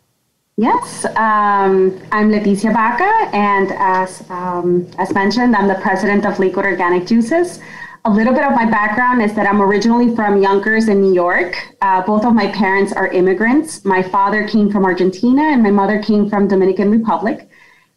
[0.57, 6.65] Yes, um, I'm Leticia Baca, and as, um, as mentioned, I'm the president of Liquid
[6.65, 7.59] Organic Juices
[8.07, 11.75] a little bit of my background is that I'm originally from Yonkers in New York.
[11.81, 13.83] Uh, both of my parents are immigrants.
[13.83, 17.49] My father came from Argentina and my mother came from Dominican Republic.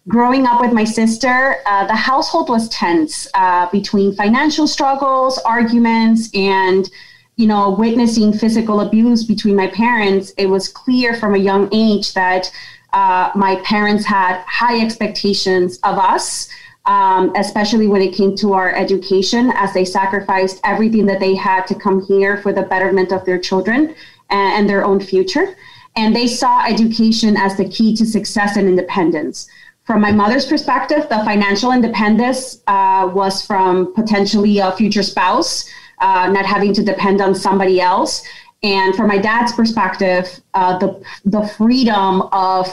[0.08, 6.30] Growing up with my sister, uh, the household was tense uh, between financial struggles, arguments,
[6.34, 6.90] and
[7.36, 10.32] you know, witnessing physical abuse between my parents.
[10.38, 12.50] It was clear from a young age that
[12.94, 16.50] uh, my parents had high expectations of us
[16.88, 21.68] um, especially when it came to our education, as they sacrificed everything that they had
[21.68, 23.94] to come here for the betterment of their children
[24.30, 25.56] and, and their own future.
[25.98, 29.50] And they saw education as the key to success and independence.
[29.84, 35.70] From my mother's perspective, the financial independence uh, was from potentially a future spouse,
[36.00, 38.26] uh, not having to depend on somebody else.
[38.64, 42.68] And from my dad's perspective, uh, the the freedom of,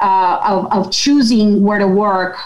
[0.00, 2.36] uh, of of choosing where to work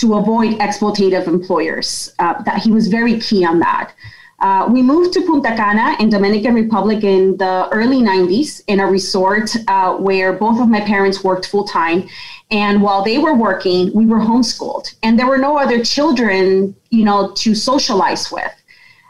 [0.00, 2.12] to avoid exploitative employers.
[2.18, 3.92] Uh, that he was very key on that.
[4.40, 8.86] Uh, we moved to Punta Cana in Dominican Republic in the early 90s in a
[8.86, 12.08] resort uh, where both of my parents worked full time.
[12.50, 17.04] And while they were working, we were homeschooled, and there were no other children, you
[17.04, 18.50] know, to socialize with.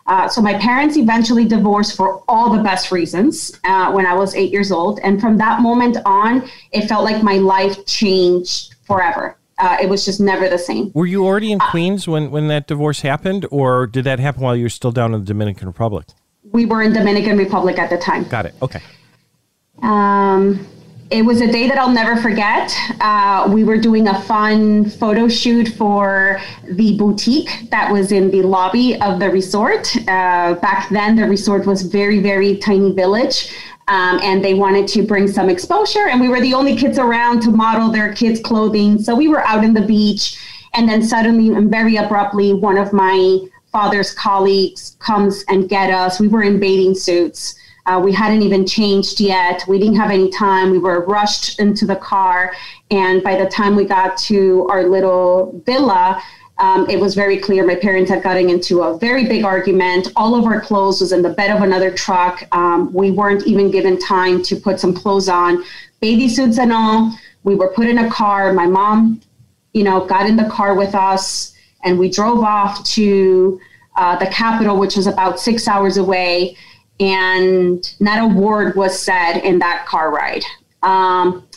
[0.07, 4.35] Uh, so my parents eventually divorced for all the best reasons uh, when I was
[4.35, 9.37] eight years old, and from that moment on, it felt like my life changed forever
[9.61, 10.91] uh, it was just never the same.
[10.95, 14.43] Were you already in uh, Queens when, when that divorce happened, or did that happen
[14.43, 16.07] while you were still down in the Dominican Republic?
[16.53, 18.25] We were in Dominican Republic at the time.
[18.25, 18.55] Got it.
[18.63, 18.81] Okay.
[19.83, 20.67] Um,
[21.11, 22.73] it was a day that I'll never forget.
[23.01, 28.43] Uh, we were doing a fun photo shoot for the boutique that was in the
[28.43, 29.97] lobby of the resort.
[30.03, 33.53] Uh, back then, the resort was very, very tiny village
[33.91, 36.07] um, and they wanted to bring some exposure.
[36.07, 39.03] And we were the only kids around to model their kids' clothing.
[39.03, 40.39] So we were out in the beach,
[40.75, 43.41] and then suddenly and very abruptly, one of my
[43.73, 46.21] father's colleagues comes and get us.
[46.21, 47.57] We were in bathing suits.
[47.87, 49.65] Uh, we hadn't even changed yet.
[49.67, 50.71] We didn't have any time.
[50.71, 52.53] We were rushed into the car.
[52.93, 56.23] And by the time we got to our little villa,
[56.61, 60.09] um, it was very clear my parents had gotten into a very big argument.
[60.15, 62.47] All of our clothes was in the bed of another truck.
[62.53, 65.65] Um, we weren't even given time to put some clothes on,
[66.01, 67.17] baby suits and all.
[67.45, 68.53] We were put in a car.
[68.53, 69.23] My mom,
[69.73, 73.59] you know, got in the car with us, and we drove off to
[73.97, 76.57] uh, the capital, which was about six hours away.
[77.01, 80.45] And not a word was said in that car ride.
[80.83, 81.49] Um,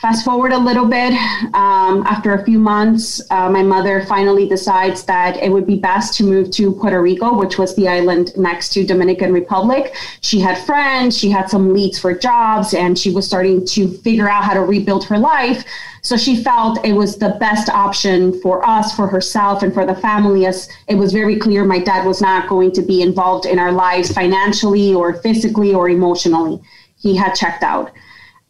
[0.00, 1.12] Fast forward a little bit.
[1.54, 6.14] Um, after a few months, uh, my mother finally decides that it would be best
[6.18, 9.96] to move to Puerto Rico, which was the island next to Dominican Republic.
[10.20, 14.28] She had friends, she had some leads for jobs, and she was starting to figure
[14.28, 15.64] out how to rebuild her life.
[16.02, 19.96] So she felt it was the best option for us, for herself, and for the
[19.96, 23.58] family, as it was very clear my dad was not going to be involved in
[23.58, 26.60] our lives financially or physically or emotionally.
[26.96, 27.90] He had checked out.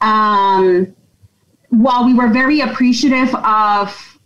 [0.02, 0.94] Um,
[1.70, 4.18] while we were very appreciative of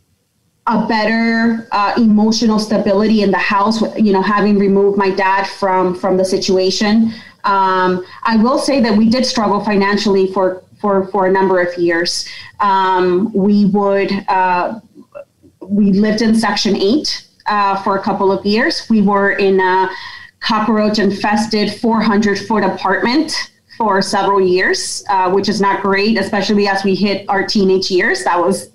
[0.67, 5.95] a better uh, emotional stability in the house, you know, having removed my dad from
[5.95, 7.13] from the situation,
[7.45, 11.77] um, I will say that we did struggle financially for for for a number of
[11.77, 12.29] years.
[12.61, 14.81] Um, we would uh,
[15.61, 18.89] we lived in Section Eight uh, for a couple of years.
[18.89, 19.91] We were in a
[20.41, 23.52] cockroach infested 400 foot apartment
[23.83, 28.23] for several years, uh, which is not great, especially as we hit our teenage years.
[28.23, 28.71] That was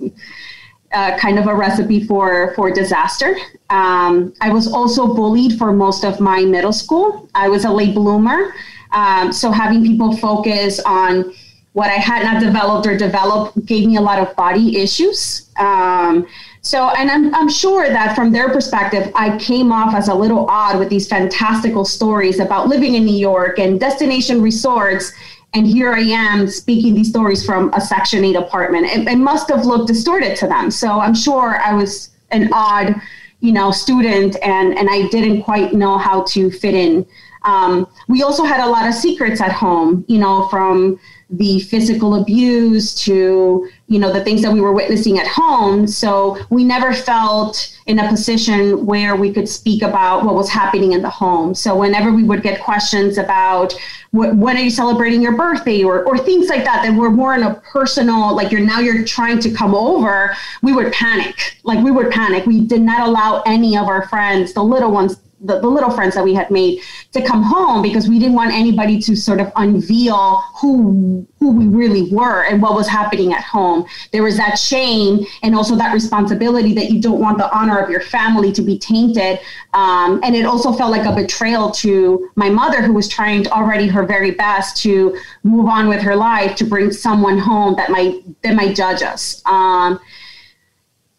[0.92, 3.38] uh, kind of a recipe for for disaster.
[3.70, 7.30] Um, I was also bullied for most of my middle school.
[7.36, 8.54] I was a late bloomer,
[8.92, 11.34] um, so having people focus on
[11.72, 15.50] what I had not developed or developed gave me a lot of body issues.
[15.58, 16.28] Um,
[16.68, 20.46] so, and I'm, I'm sure that from their perspective, I came off as a little
[20.50, 25.14] odd with these fantastical stories about living in New York and destination resorts.
[25.54, 28.88] And here I am speaking these stories from a Section 8 apartment.
[28.88, 30.70] It, it must have looked distorted to them.
[30.70, 33.02] So I'm sure I was an odd,
[33.40, 37.06] you know, student and, and I didn't quite know how to fit in.
[37.44, 41.00] Um, we also had a lot of secrets at home, you know, from
[41.30, 45.86] the physical abuse to you know the things that we were witnessing at home.
[45.88, 50.94] So we never felt in a position where we could speak about what was happening
[50.94, 51.54] in the home.
[51.54, 53.74] So whenever we would get questions about
[54.12, 55.84] when are you celebrating your birthday?
[55.84, 59.04] or, or things like that that were more in a personal like you're now you're
[59.04, 61.58] trying to come over we would panic.
[61.64, 62.46] Like we would panic.
[62.46, 66.16] We did not allow any of our friends the little ones the, the little friends
[66.16, 66.82] that we had made
[67.12, 71.68] to come home because we didn't want anybody to sort of unveil who who we
[71.68, 73.86] really were and what was happening at home.
[74.12, 77.90] There was that shame and also that responsibility that you don't want the honor of
[77.90, 79.40] your family to be tainted.
[79.74, 83.52] Um, and it also felt like a betrayal to my mother, who was trying to,
[83.52, 87.90] already her very best to move on with her life to bring someone home that
[87.92, 89.44] might that might judge us.
[89.46, 90.00] Um,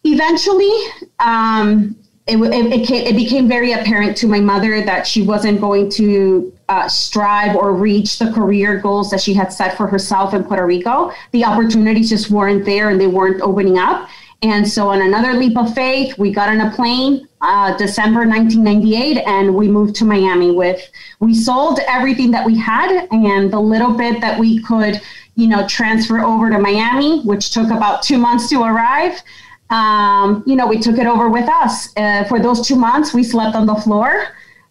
[0.03, 0.73] eventually.
[1.19, 1.98] Um,
[2.29, 5.89] it, it, it, came, it, became very apparent to my mother that she wasn't going
[5.91, 10.43] to uh, strive or reach the career goals that she had set for herself in
[10.43, 11.11] Puerto Rico.
[11.31, 14.09] The opportunities just weren't there and they weren't opening up.
[14.41, 19.17] And so, on another leap of faith, we got on a plane, uh, December 1998,
[19.27, 20.51] and we moved to Miami.
[20.51, 20.81] With
[21.19, 25.01] we sold everything that we had, and the little bit that we could,
[25.35, 29.21] you know, transfer over to Miami, which took about two months to arrive
[29.69, 31.95] um, you know, we took it over with us.
[31.95, 34.27] Uh, for those two months, we slept on the floor,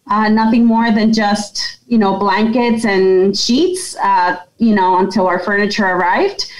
[0.07, 5.39] uh, nothing more than just, you know, blankets and sheets, uh, you know, until our
[5.39, 6.51] furniture arrived.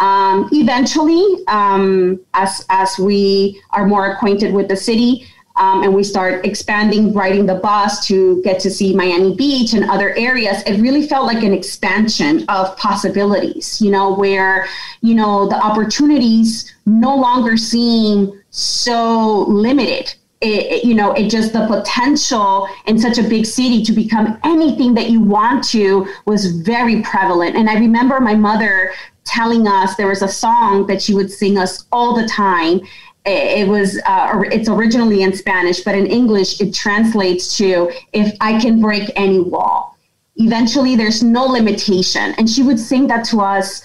[0.00, 5.26] Um, eventually, um, as, as we are more acquainted with the city,
[5.56, 9.88] um, and we start expanding, riding the bus to get to see Miami Beach and
[9.88, 14.66] other areas, it really felt like an expansion of possibilities, you know, where,
[15.00, 20.14] you know, the opportunities no longer seem so limited.
[20.40, 24.38] It, it, you know, it just the potential in such a big city to become
[24.44, 27.56] anything that you want to was very prevalent.
[27.56, 28.92] And I remember my mother
[29.24, 32.80] telling us there was a song that she would sing us all the time
[33.26, 38.58] it was uh, it's originally in spanish but in english it translates to if i
[38.60, 39.92] can break any wall.
[40.36, 42.34] Eventually there's no limitation.
[42.38, 43.82] And she would sing that to us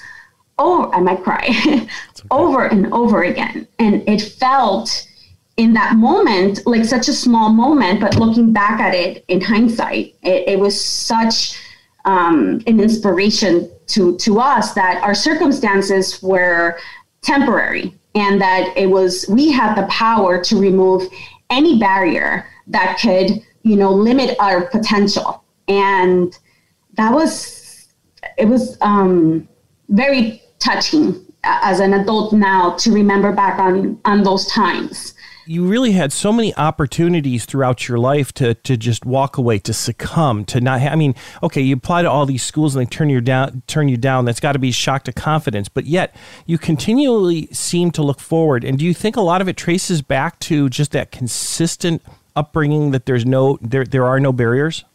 [0.57, 1.87] oh i might cry okay.
[2.31, 3.67] over and over again.
[3.79, 5.07] And it felt
[5.57, 10.15] in that moment like such a small moment but looking back at it in hindsight
[10.23, 11.59] it, it was such
[12.05, 16.79] um, an inspiration to to us that our circumstances were
[17.21, 21.03] temporary and that it was we had the power to remove
[21.49, 25.43] any barrier that could you know limit our potential.
[25.67, 26.37] And
[26.93, 27.89] that was
[28.37, 29.47] it was um,
[29.89, 35.13] very touching as an adult now to remember back on on those times
[35.49, 39.73] you really had so many opportunities throughout your life to to just walk away, to
[39.73, 40.79] succumb, to not.
[40.79, 43.63] Ha- I mean, okay, you apply to all these schools and they turn you down.
[43.65, 44.25] Turn you down.
[44.25, 45.67] That's got to be shock to confidence.
[45.67, 48.63] But yet, you continually seem to look forward.
[48.63, 52.03] And do you think a lot of it traces back to just that consistent
[52.35, 54.85] upbringing that there's no there there are no barriers?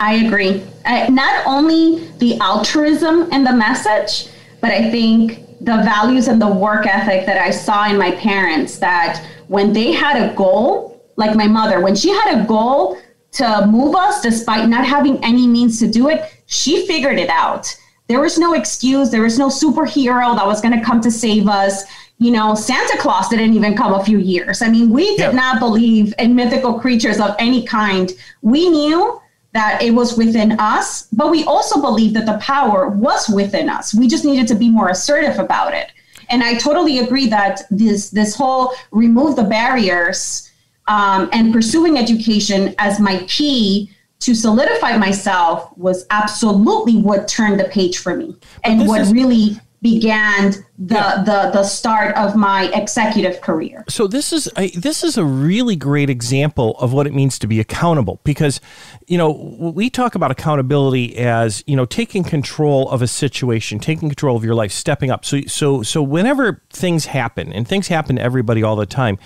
[0.00, 0.66] I agree.
[0.84, 4.28] Uh, not only the altruism and the message,
[4.60, 8.78] but I think the values and the work ethic that I saw in my parents
[8.78, 12.98] that when they had a goal, like my mother, when she had a goal
[13.32, 17.74] to move us despite not having any means to do it, she figured it out.
[18.06, 21.48] There was no excuse, there was no superhero that was going to come to save
[21.48, 21.84] us.
[22.18, 24.62] You know, Santa Claus didn't even come a few years.
[24.62, 25.30] I mean, we did yeah.
[25.32, 28.12] not believe in mythical creatures of any kind.
[28.42, 29.20] We knew
[29.54, 33.94] that it was within us, but we also believed that the power was within us.
[33.94, 35.92] We just needed to be more assertive about it.
[36.28, 40.50] And I totally agree that this this whole remove the barriers
[40.88, 43.90] um, and pursuing education as my key
[44.20, 48.34] to solidify myself was absolutely what turned the page for me
[48.64, 51.22] and what is, really began the, yeah.
[51.24, 53.84] the the start of my executive career.
[53.86, 57.46] So this is a, this is a really great example of what it means to
[57.46, 58.62] be accountable because
[59.06, 64.08] you know we talk about accountability as you know taking control of a situation, taking
[64.08, 65.22] control of your life, stepping up.
[65.26, 69.18] So so so whenever things happen and things happen to everybody all the time,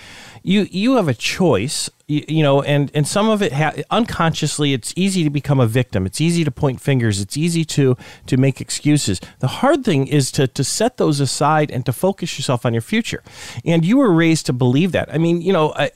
[0.43, 4.73] you you have a choice you, you know and and some of it ha- unconsciously
[4.73, 6.05] it's easy to become a victim.
[6.05, 7.21] It's easy to point fingers.
[7.21, 9.19] It's easy to to make excuses.
[9.39, 12.81] The hard thing is to to set those aside and to focus yourself on your
[12.81, 13.23] future.
[13.65, 15.13] And you were raised to believe that.
[15.13, 15.91] I mean you know I,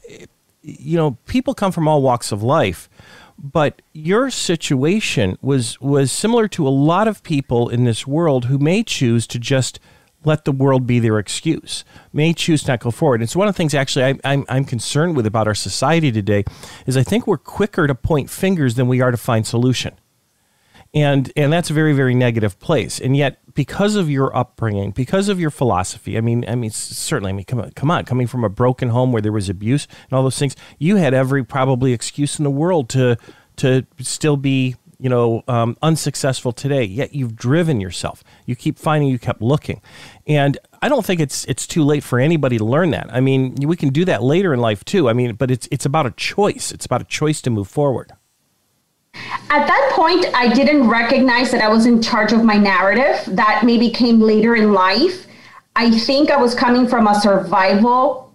[0.62, 2.90] you know people come from all walks of life
[3.38, 8.58] but your situation was was similar to a lot of people in this world who
[8.58, 9.80] may choose to just
[10.26, 13.22] let the world be their excuse, may choose not go forward.
[13.22, 16.44] It's one of the things actually I, I'm, I'm concerned with about our society today
[16.86, 19.96] is I think we're quicker to point fingers than we are to find solution.
[20.96, 23.00] And, and that's a very, very negative place.
[23.00, 27.30] And yet, because of your upbringing, because of your philosophy, I mean, I mean, certainly,
[27.30, 29.88] I mean, come on, come on, coming from a broken home where there was abuse
[30.04, 33.18] and all those things, you had every probably excuse in the world to,
[33.58, 38.24] to still be you know, um, unsuccessful today, yet you've driven yourself.
[38.46, 39.82] You keep finding, you kept looking.
[40.28, 43.14] And I don't think it's it's too late for anybody to learn that.
[43.14, 45.10] I mean, we can do that later in life too.
[45.10, 46.72] I mean, but it's it's about a choice.
[46.72, 48.14] It's about a choice to move forward.
[49.50, 53.36] At that point, I didn't recognize that I was in charge of my narrative.
[53.36, 55.28] That maybe came later in life.
[55.76, 58.34] I think I was coming from a survival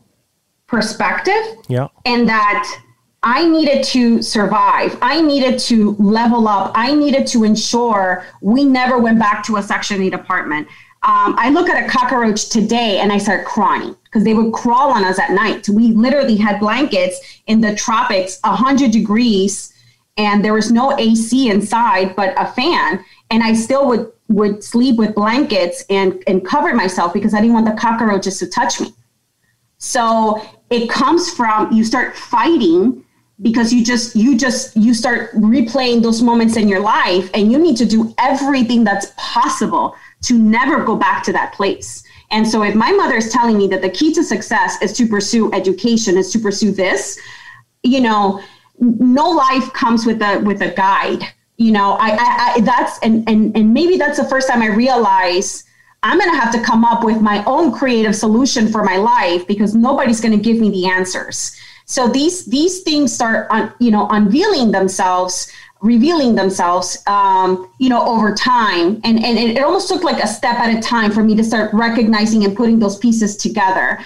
[0.67, 1.43] perspective.
[1.67, 1.89] Yeah.
[2.05, 2.83] And that
[3.23, 4.97] I needed to survive.
[5.03, 6.71] I needed to level up.
[6.75, 10.69] I needed to ensure we never went back to a Section 8 apartment.
[11.03, 14.91] Um, I look at a cockroach today and I start crying because they would crawl
[14.91, 15.69] on us at night.
[15.69, 19.73] We literally had blankets in the tropics, 100 degrees,
[20.17, 23.05] and there was no AC inside but a fan.
[23.31, 27.55] And I still would, would sleep with blankets and, and cover myself because I didn't
[27.55, 28.93] want the cockroaches to touch me.
[29.79, 33.05] So it comes from you start fighting
[33.41, 37.59] because you just you just you start replaying those moments in your life and you
[37.59, 42.03] need to do everything that's possible to never go back to that place.
[42.31, 45.07] And so if my mother is telling me that the key to success is to
[45.07, 47.19] pursue education is to pursue this
[47.83, 48.43] you know
[48.81, 51.23] no life comes with a with a guide.
[51.57, 54.69] You know i, I, I that's and, and and maybe that's the first time i
[54.69, 55.65] realize
[56.05, 59.45] i'm going to have to come up with my own creative solution for my life
[59.49, 61.57] because nobody's going to give me the answers
[61.89, 63.49] so these these things start
[63.81, 69.01] you know unveiling themselves revealing themselves um, you know over time.
[69.05, 71.73] And and it, almost took like a step at a time for me to start
[71.73, 73.99] recognizing and putting those pieces together.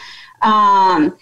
[0.43, 1.16] Um,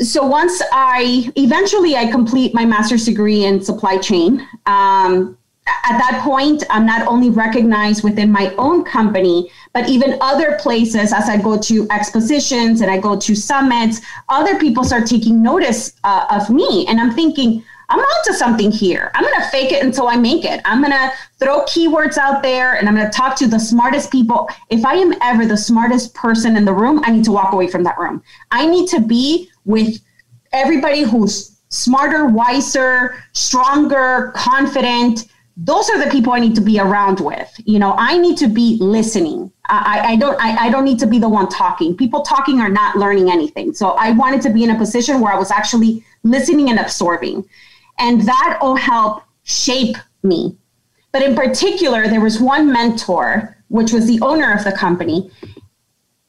[0.00, 5.36] so once i eventually i complete my master's degree in supply chain um,
[5.66, 11.12] at that point, I'm not only recognized within my own company, but even other places
[11.12, 15.94] as I go to expositions and I go to summits, other people start taking notice
[16.02, 16.86] uh, of me.
[16.88, 19.10] And I'm thinking, I'm onto something here.
[19.14, 20.60] I'm going to fake it until I make it.
[20.64, 24.10] I'm going to throw keywords out there and I'm going to talk to the smartest
[24.10, 24.48] people.
[24.70, 27.68] If I am ever the smartest person in the room, I need to walk away
[27.68, 28.22] from that room.
[28.50, 30.00] I need to be with
[30.52, 35.26] everybody who's smarter, wiser, stronger, confident,
[35.64, 37.48] those are the people I need to be around with.
[37.64, 39.52] You know, I need to be listening.
[39.66, 41.96] I, I don't I, I don't need to be the one talking.
[41.96, 43.72] People talking are not learning anything.
[43.72, 47.44] So I wanted to be in a position where I was actually listening and absorbing.
[47.98, 50.56] And that will help shape me.
[51.12, 55.30] But in particular, there was one mentor, which was the owner of the company,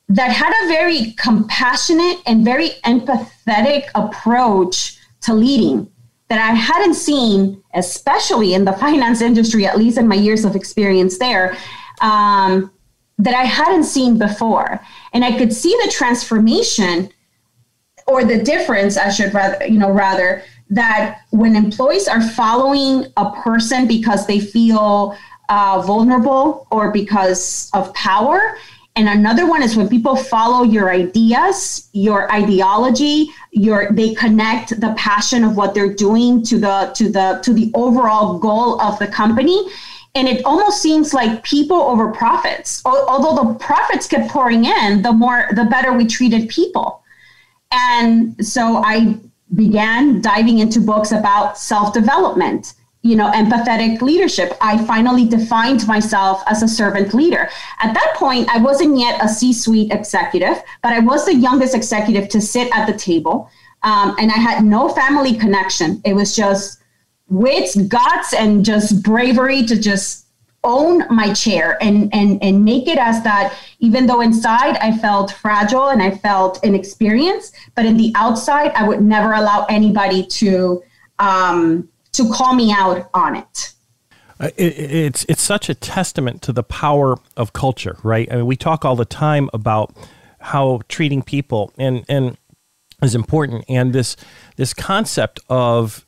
[0.10, 5.90] that had a very compassionate and very empathetic approach to leading
[6.34, 10.56] that I hadn't seen, especially in the finance industry, at least in my years of
[10.56, 11.56] experience there,
[12.02, 12.72] um,
[13.20, 14.80] that I hadn't seen before.
[15.14, 17.12] And I could see the transformation
[18.08, 23.30] or the difference, I should rather, you know, rather that when employees are following a
[23.44, 25.16] person because they feel
[25.50, 28.58] uh, vulnerable or because of power.
[28.96, 34.94] And another one is when people follow your ideas, your ideology, your they connect the
[34.96, 39.08] passion of what they're doing to the to the to the overall goal of the
[39.08, 39.68] company.
[40.16, 42.84] And it almost seems like people over profits.
[42.86, 47.02] Although the profits kept pouring in, the more the better we treated people.
[47.72, 49.18] And so I
[49.56, 52.74] began diving into books about self-development
[53.04, 54.58] you know empathetic leadership.
[54.62, 57.49] I finally defined myself as a servant leader.
[57.80, 62.30] At that point i wasn't yet a c-suite executive but i was the youngest executive
[62.30, 63.49] to sit at the table
[63.84, 66.01] um, and i had no family connection.
[66.06, 66.80] It was just
[67.28, 70.28] wits guts and just bravery to just
[70.64, 75.32] own my chair and and and make it as that even though inside i felt
[75.32, 80.82] fragile and i felt inexperienced but in the outside i would never allow anybody to
[81.20, 83.74] um, to call me out on it.
[84.39, 88.32] Uh, it, it's it's such a testament to the power of culture, right?
[88.32, 89.95] I mean, we talk all the time about
[90.39, 92.38] how treating people and and
[93.01, 94.16] is important, and this
[94.55, 96.05] this concept of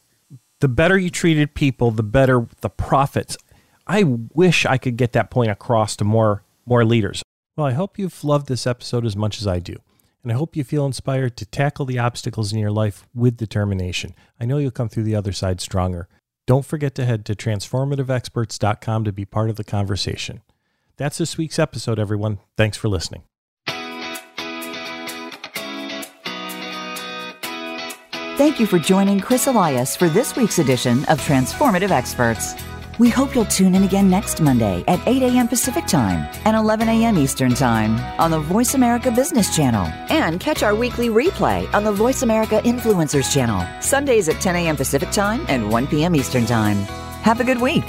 [0.60, 3.38] the better you treated people, the better the profits.
[3.88, 7.22] I wish I could get that point across to more more leaders.
[7.56, 9.76] Well, I hope you've loved this episode as much as I do.
[10.26, 14.16] And I hope you feel inspired to tackle the obstacles in your life with determination.
[14.40, 16.08] I know you'll come through the other side stronger.
[16.48, 20.42] Don't forget to head to transformativeexperts.com to be part of the conversation.
[20.98, 22.40] That's this week's episode, everyone.
[22.58, 23.22] Thanks for listening.
[28.36, 32.56] Thank you for joining Chris Elias for this week's edition of Transformative Experts.
[32.98, 35.50] We hope you'll tune in again next Monday at 8 a.m.
[35.50, 37.18] Pacific Time and 11 a.m.
[37.18, 39.86] Eastern Time on the Voice America Business Channel.
[40.10, 44.78] And catch our weekly replay on the Voice America Influencers Channel, Sundays at 10 a.m.
[44.78, 46.16] Pacific Time and 1 p.m.
[46.16, 46.78] Eastern Time.
[47.24, 47.84] Have a good week.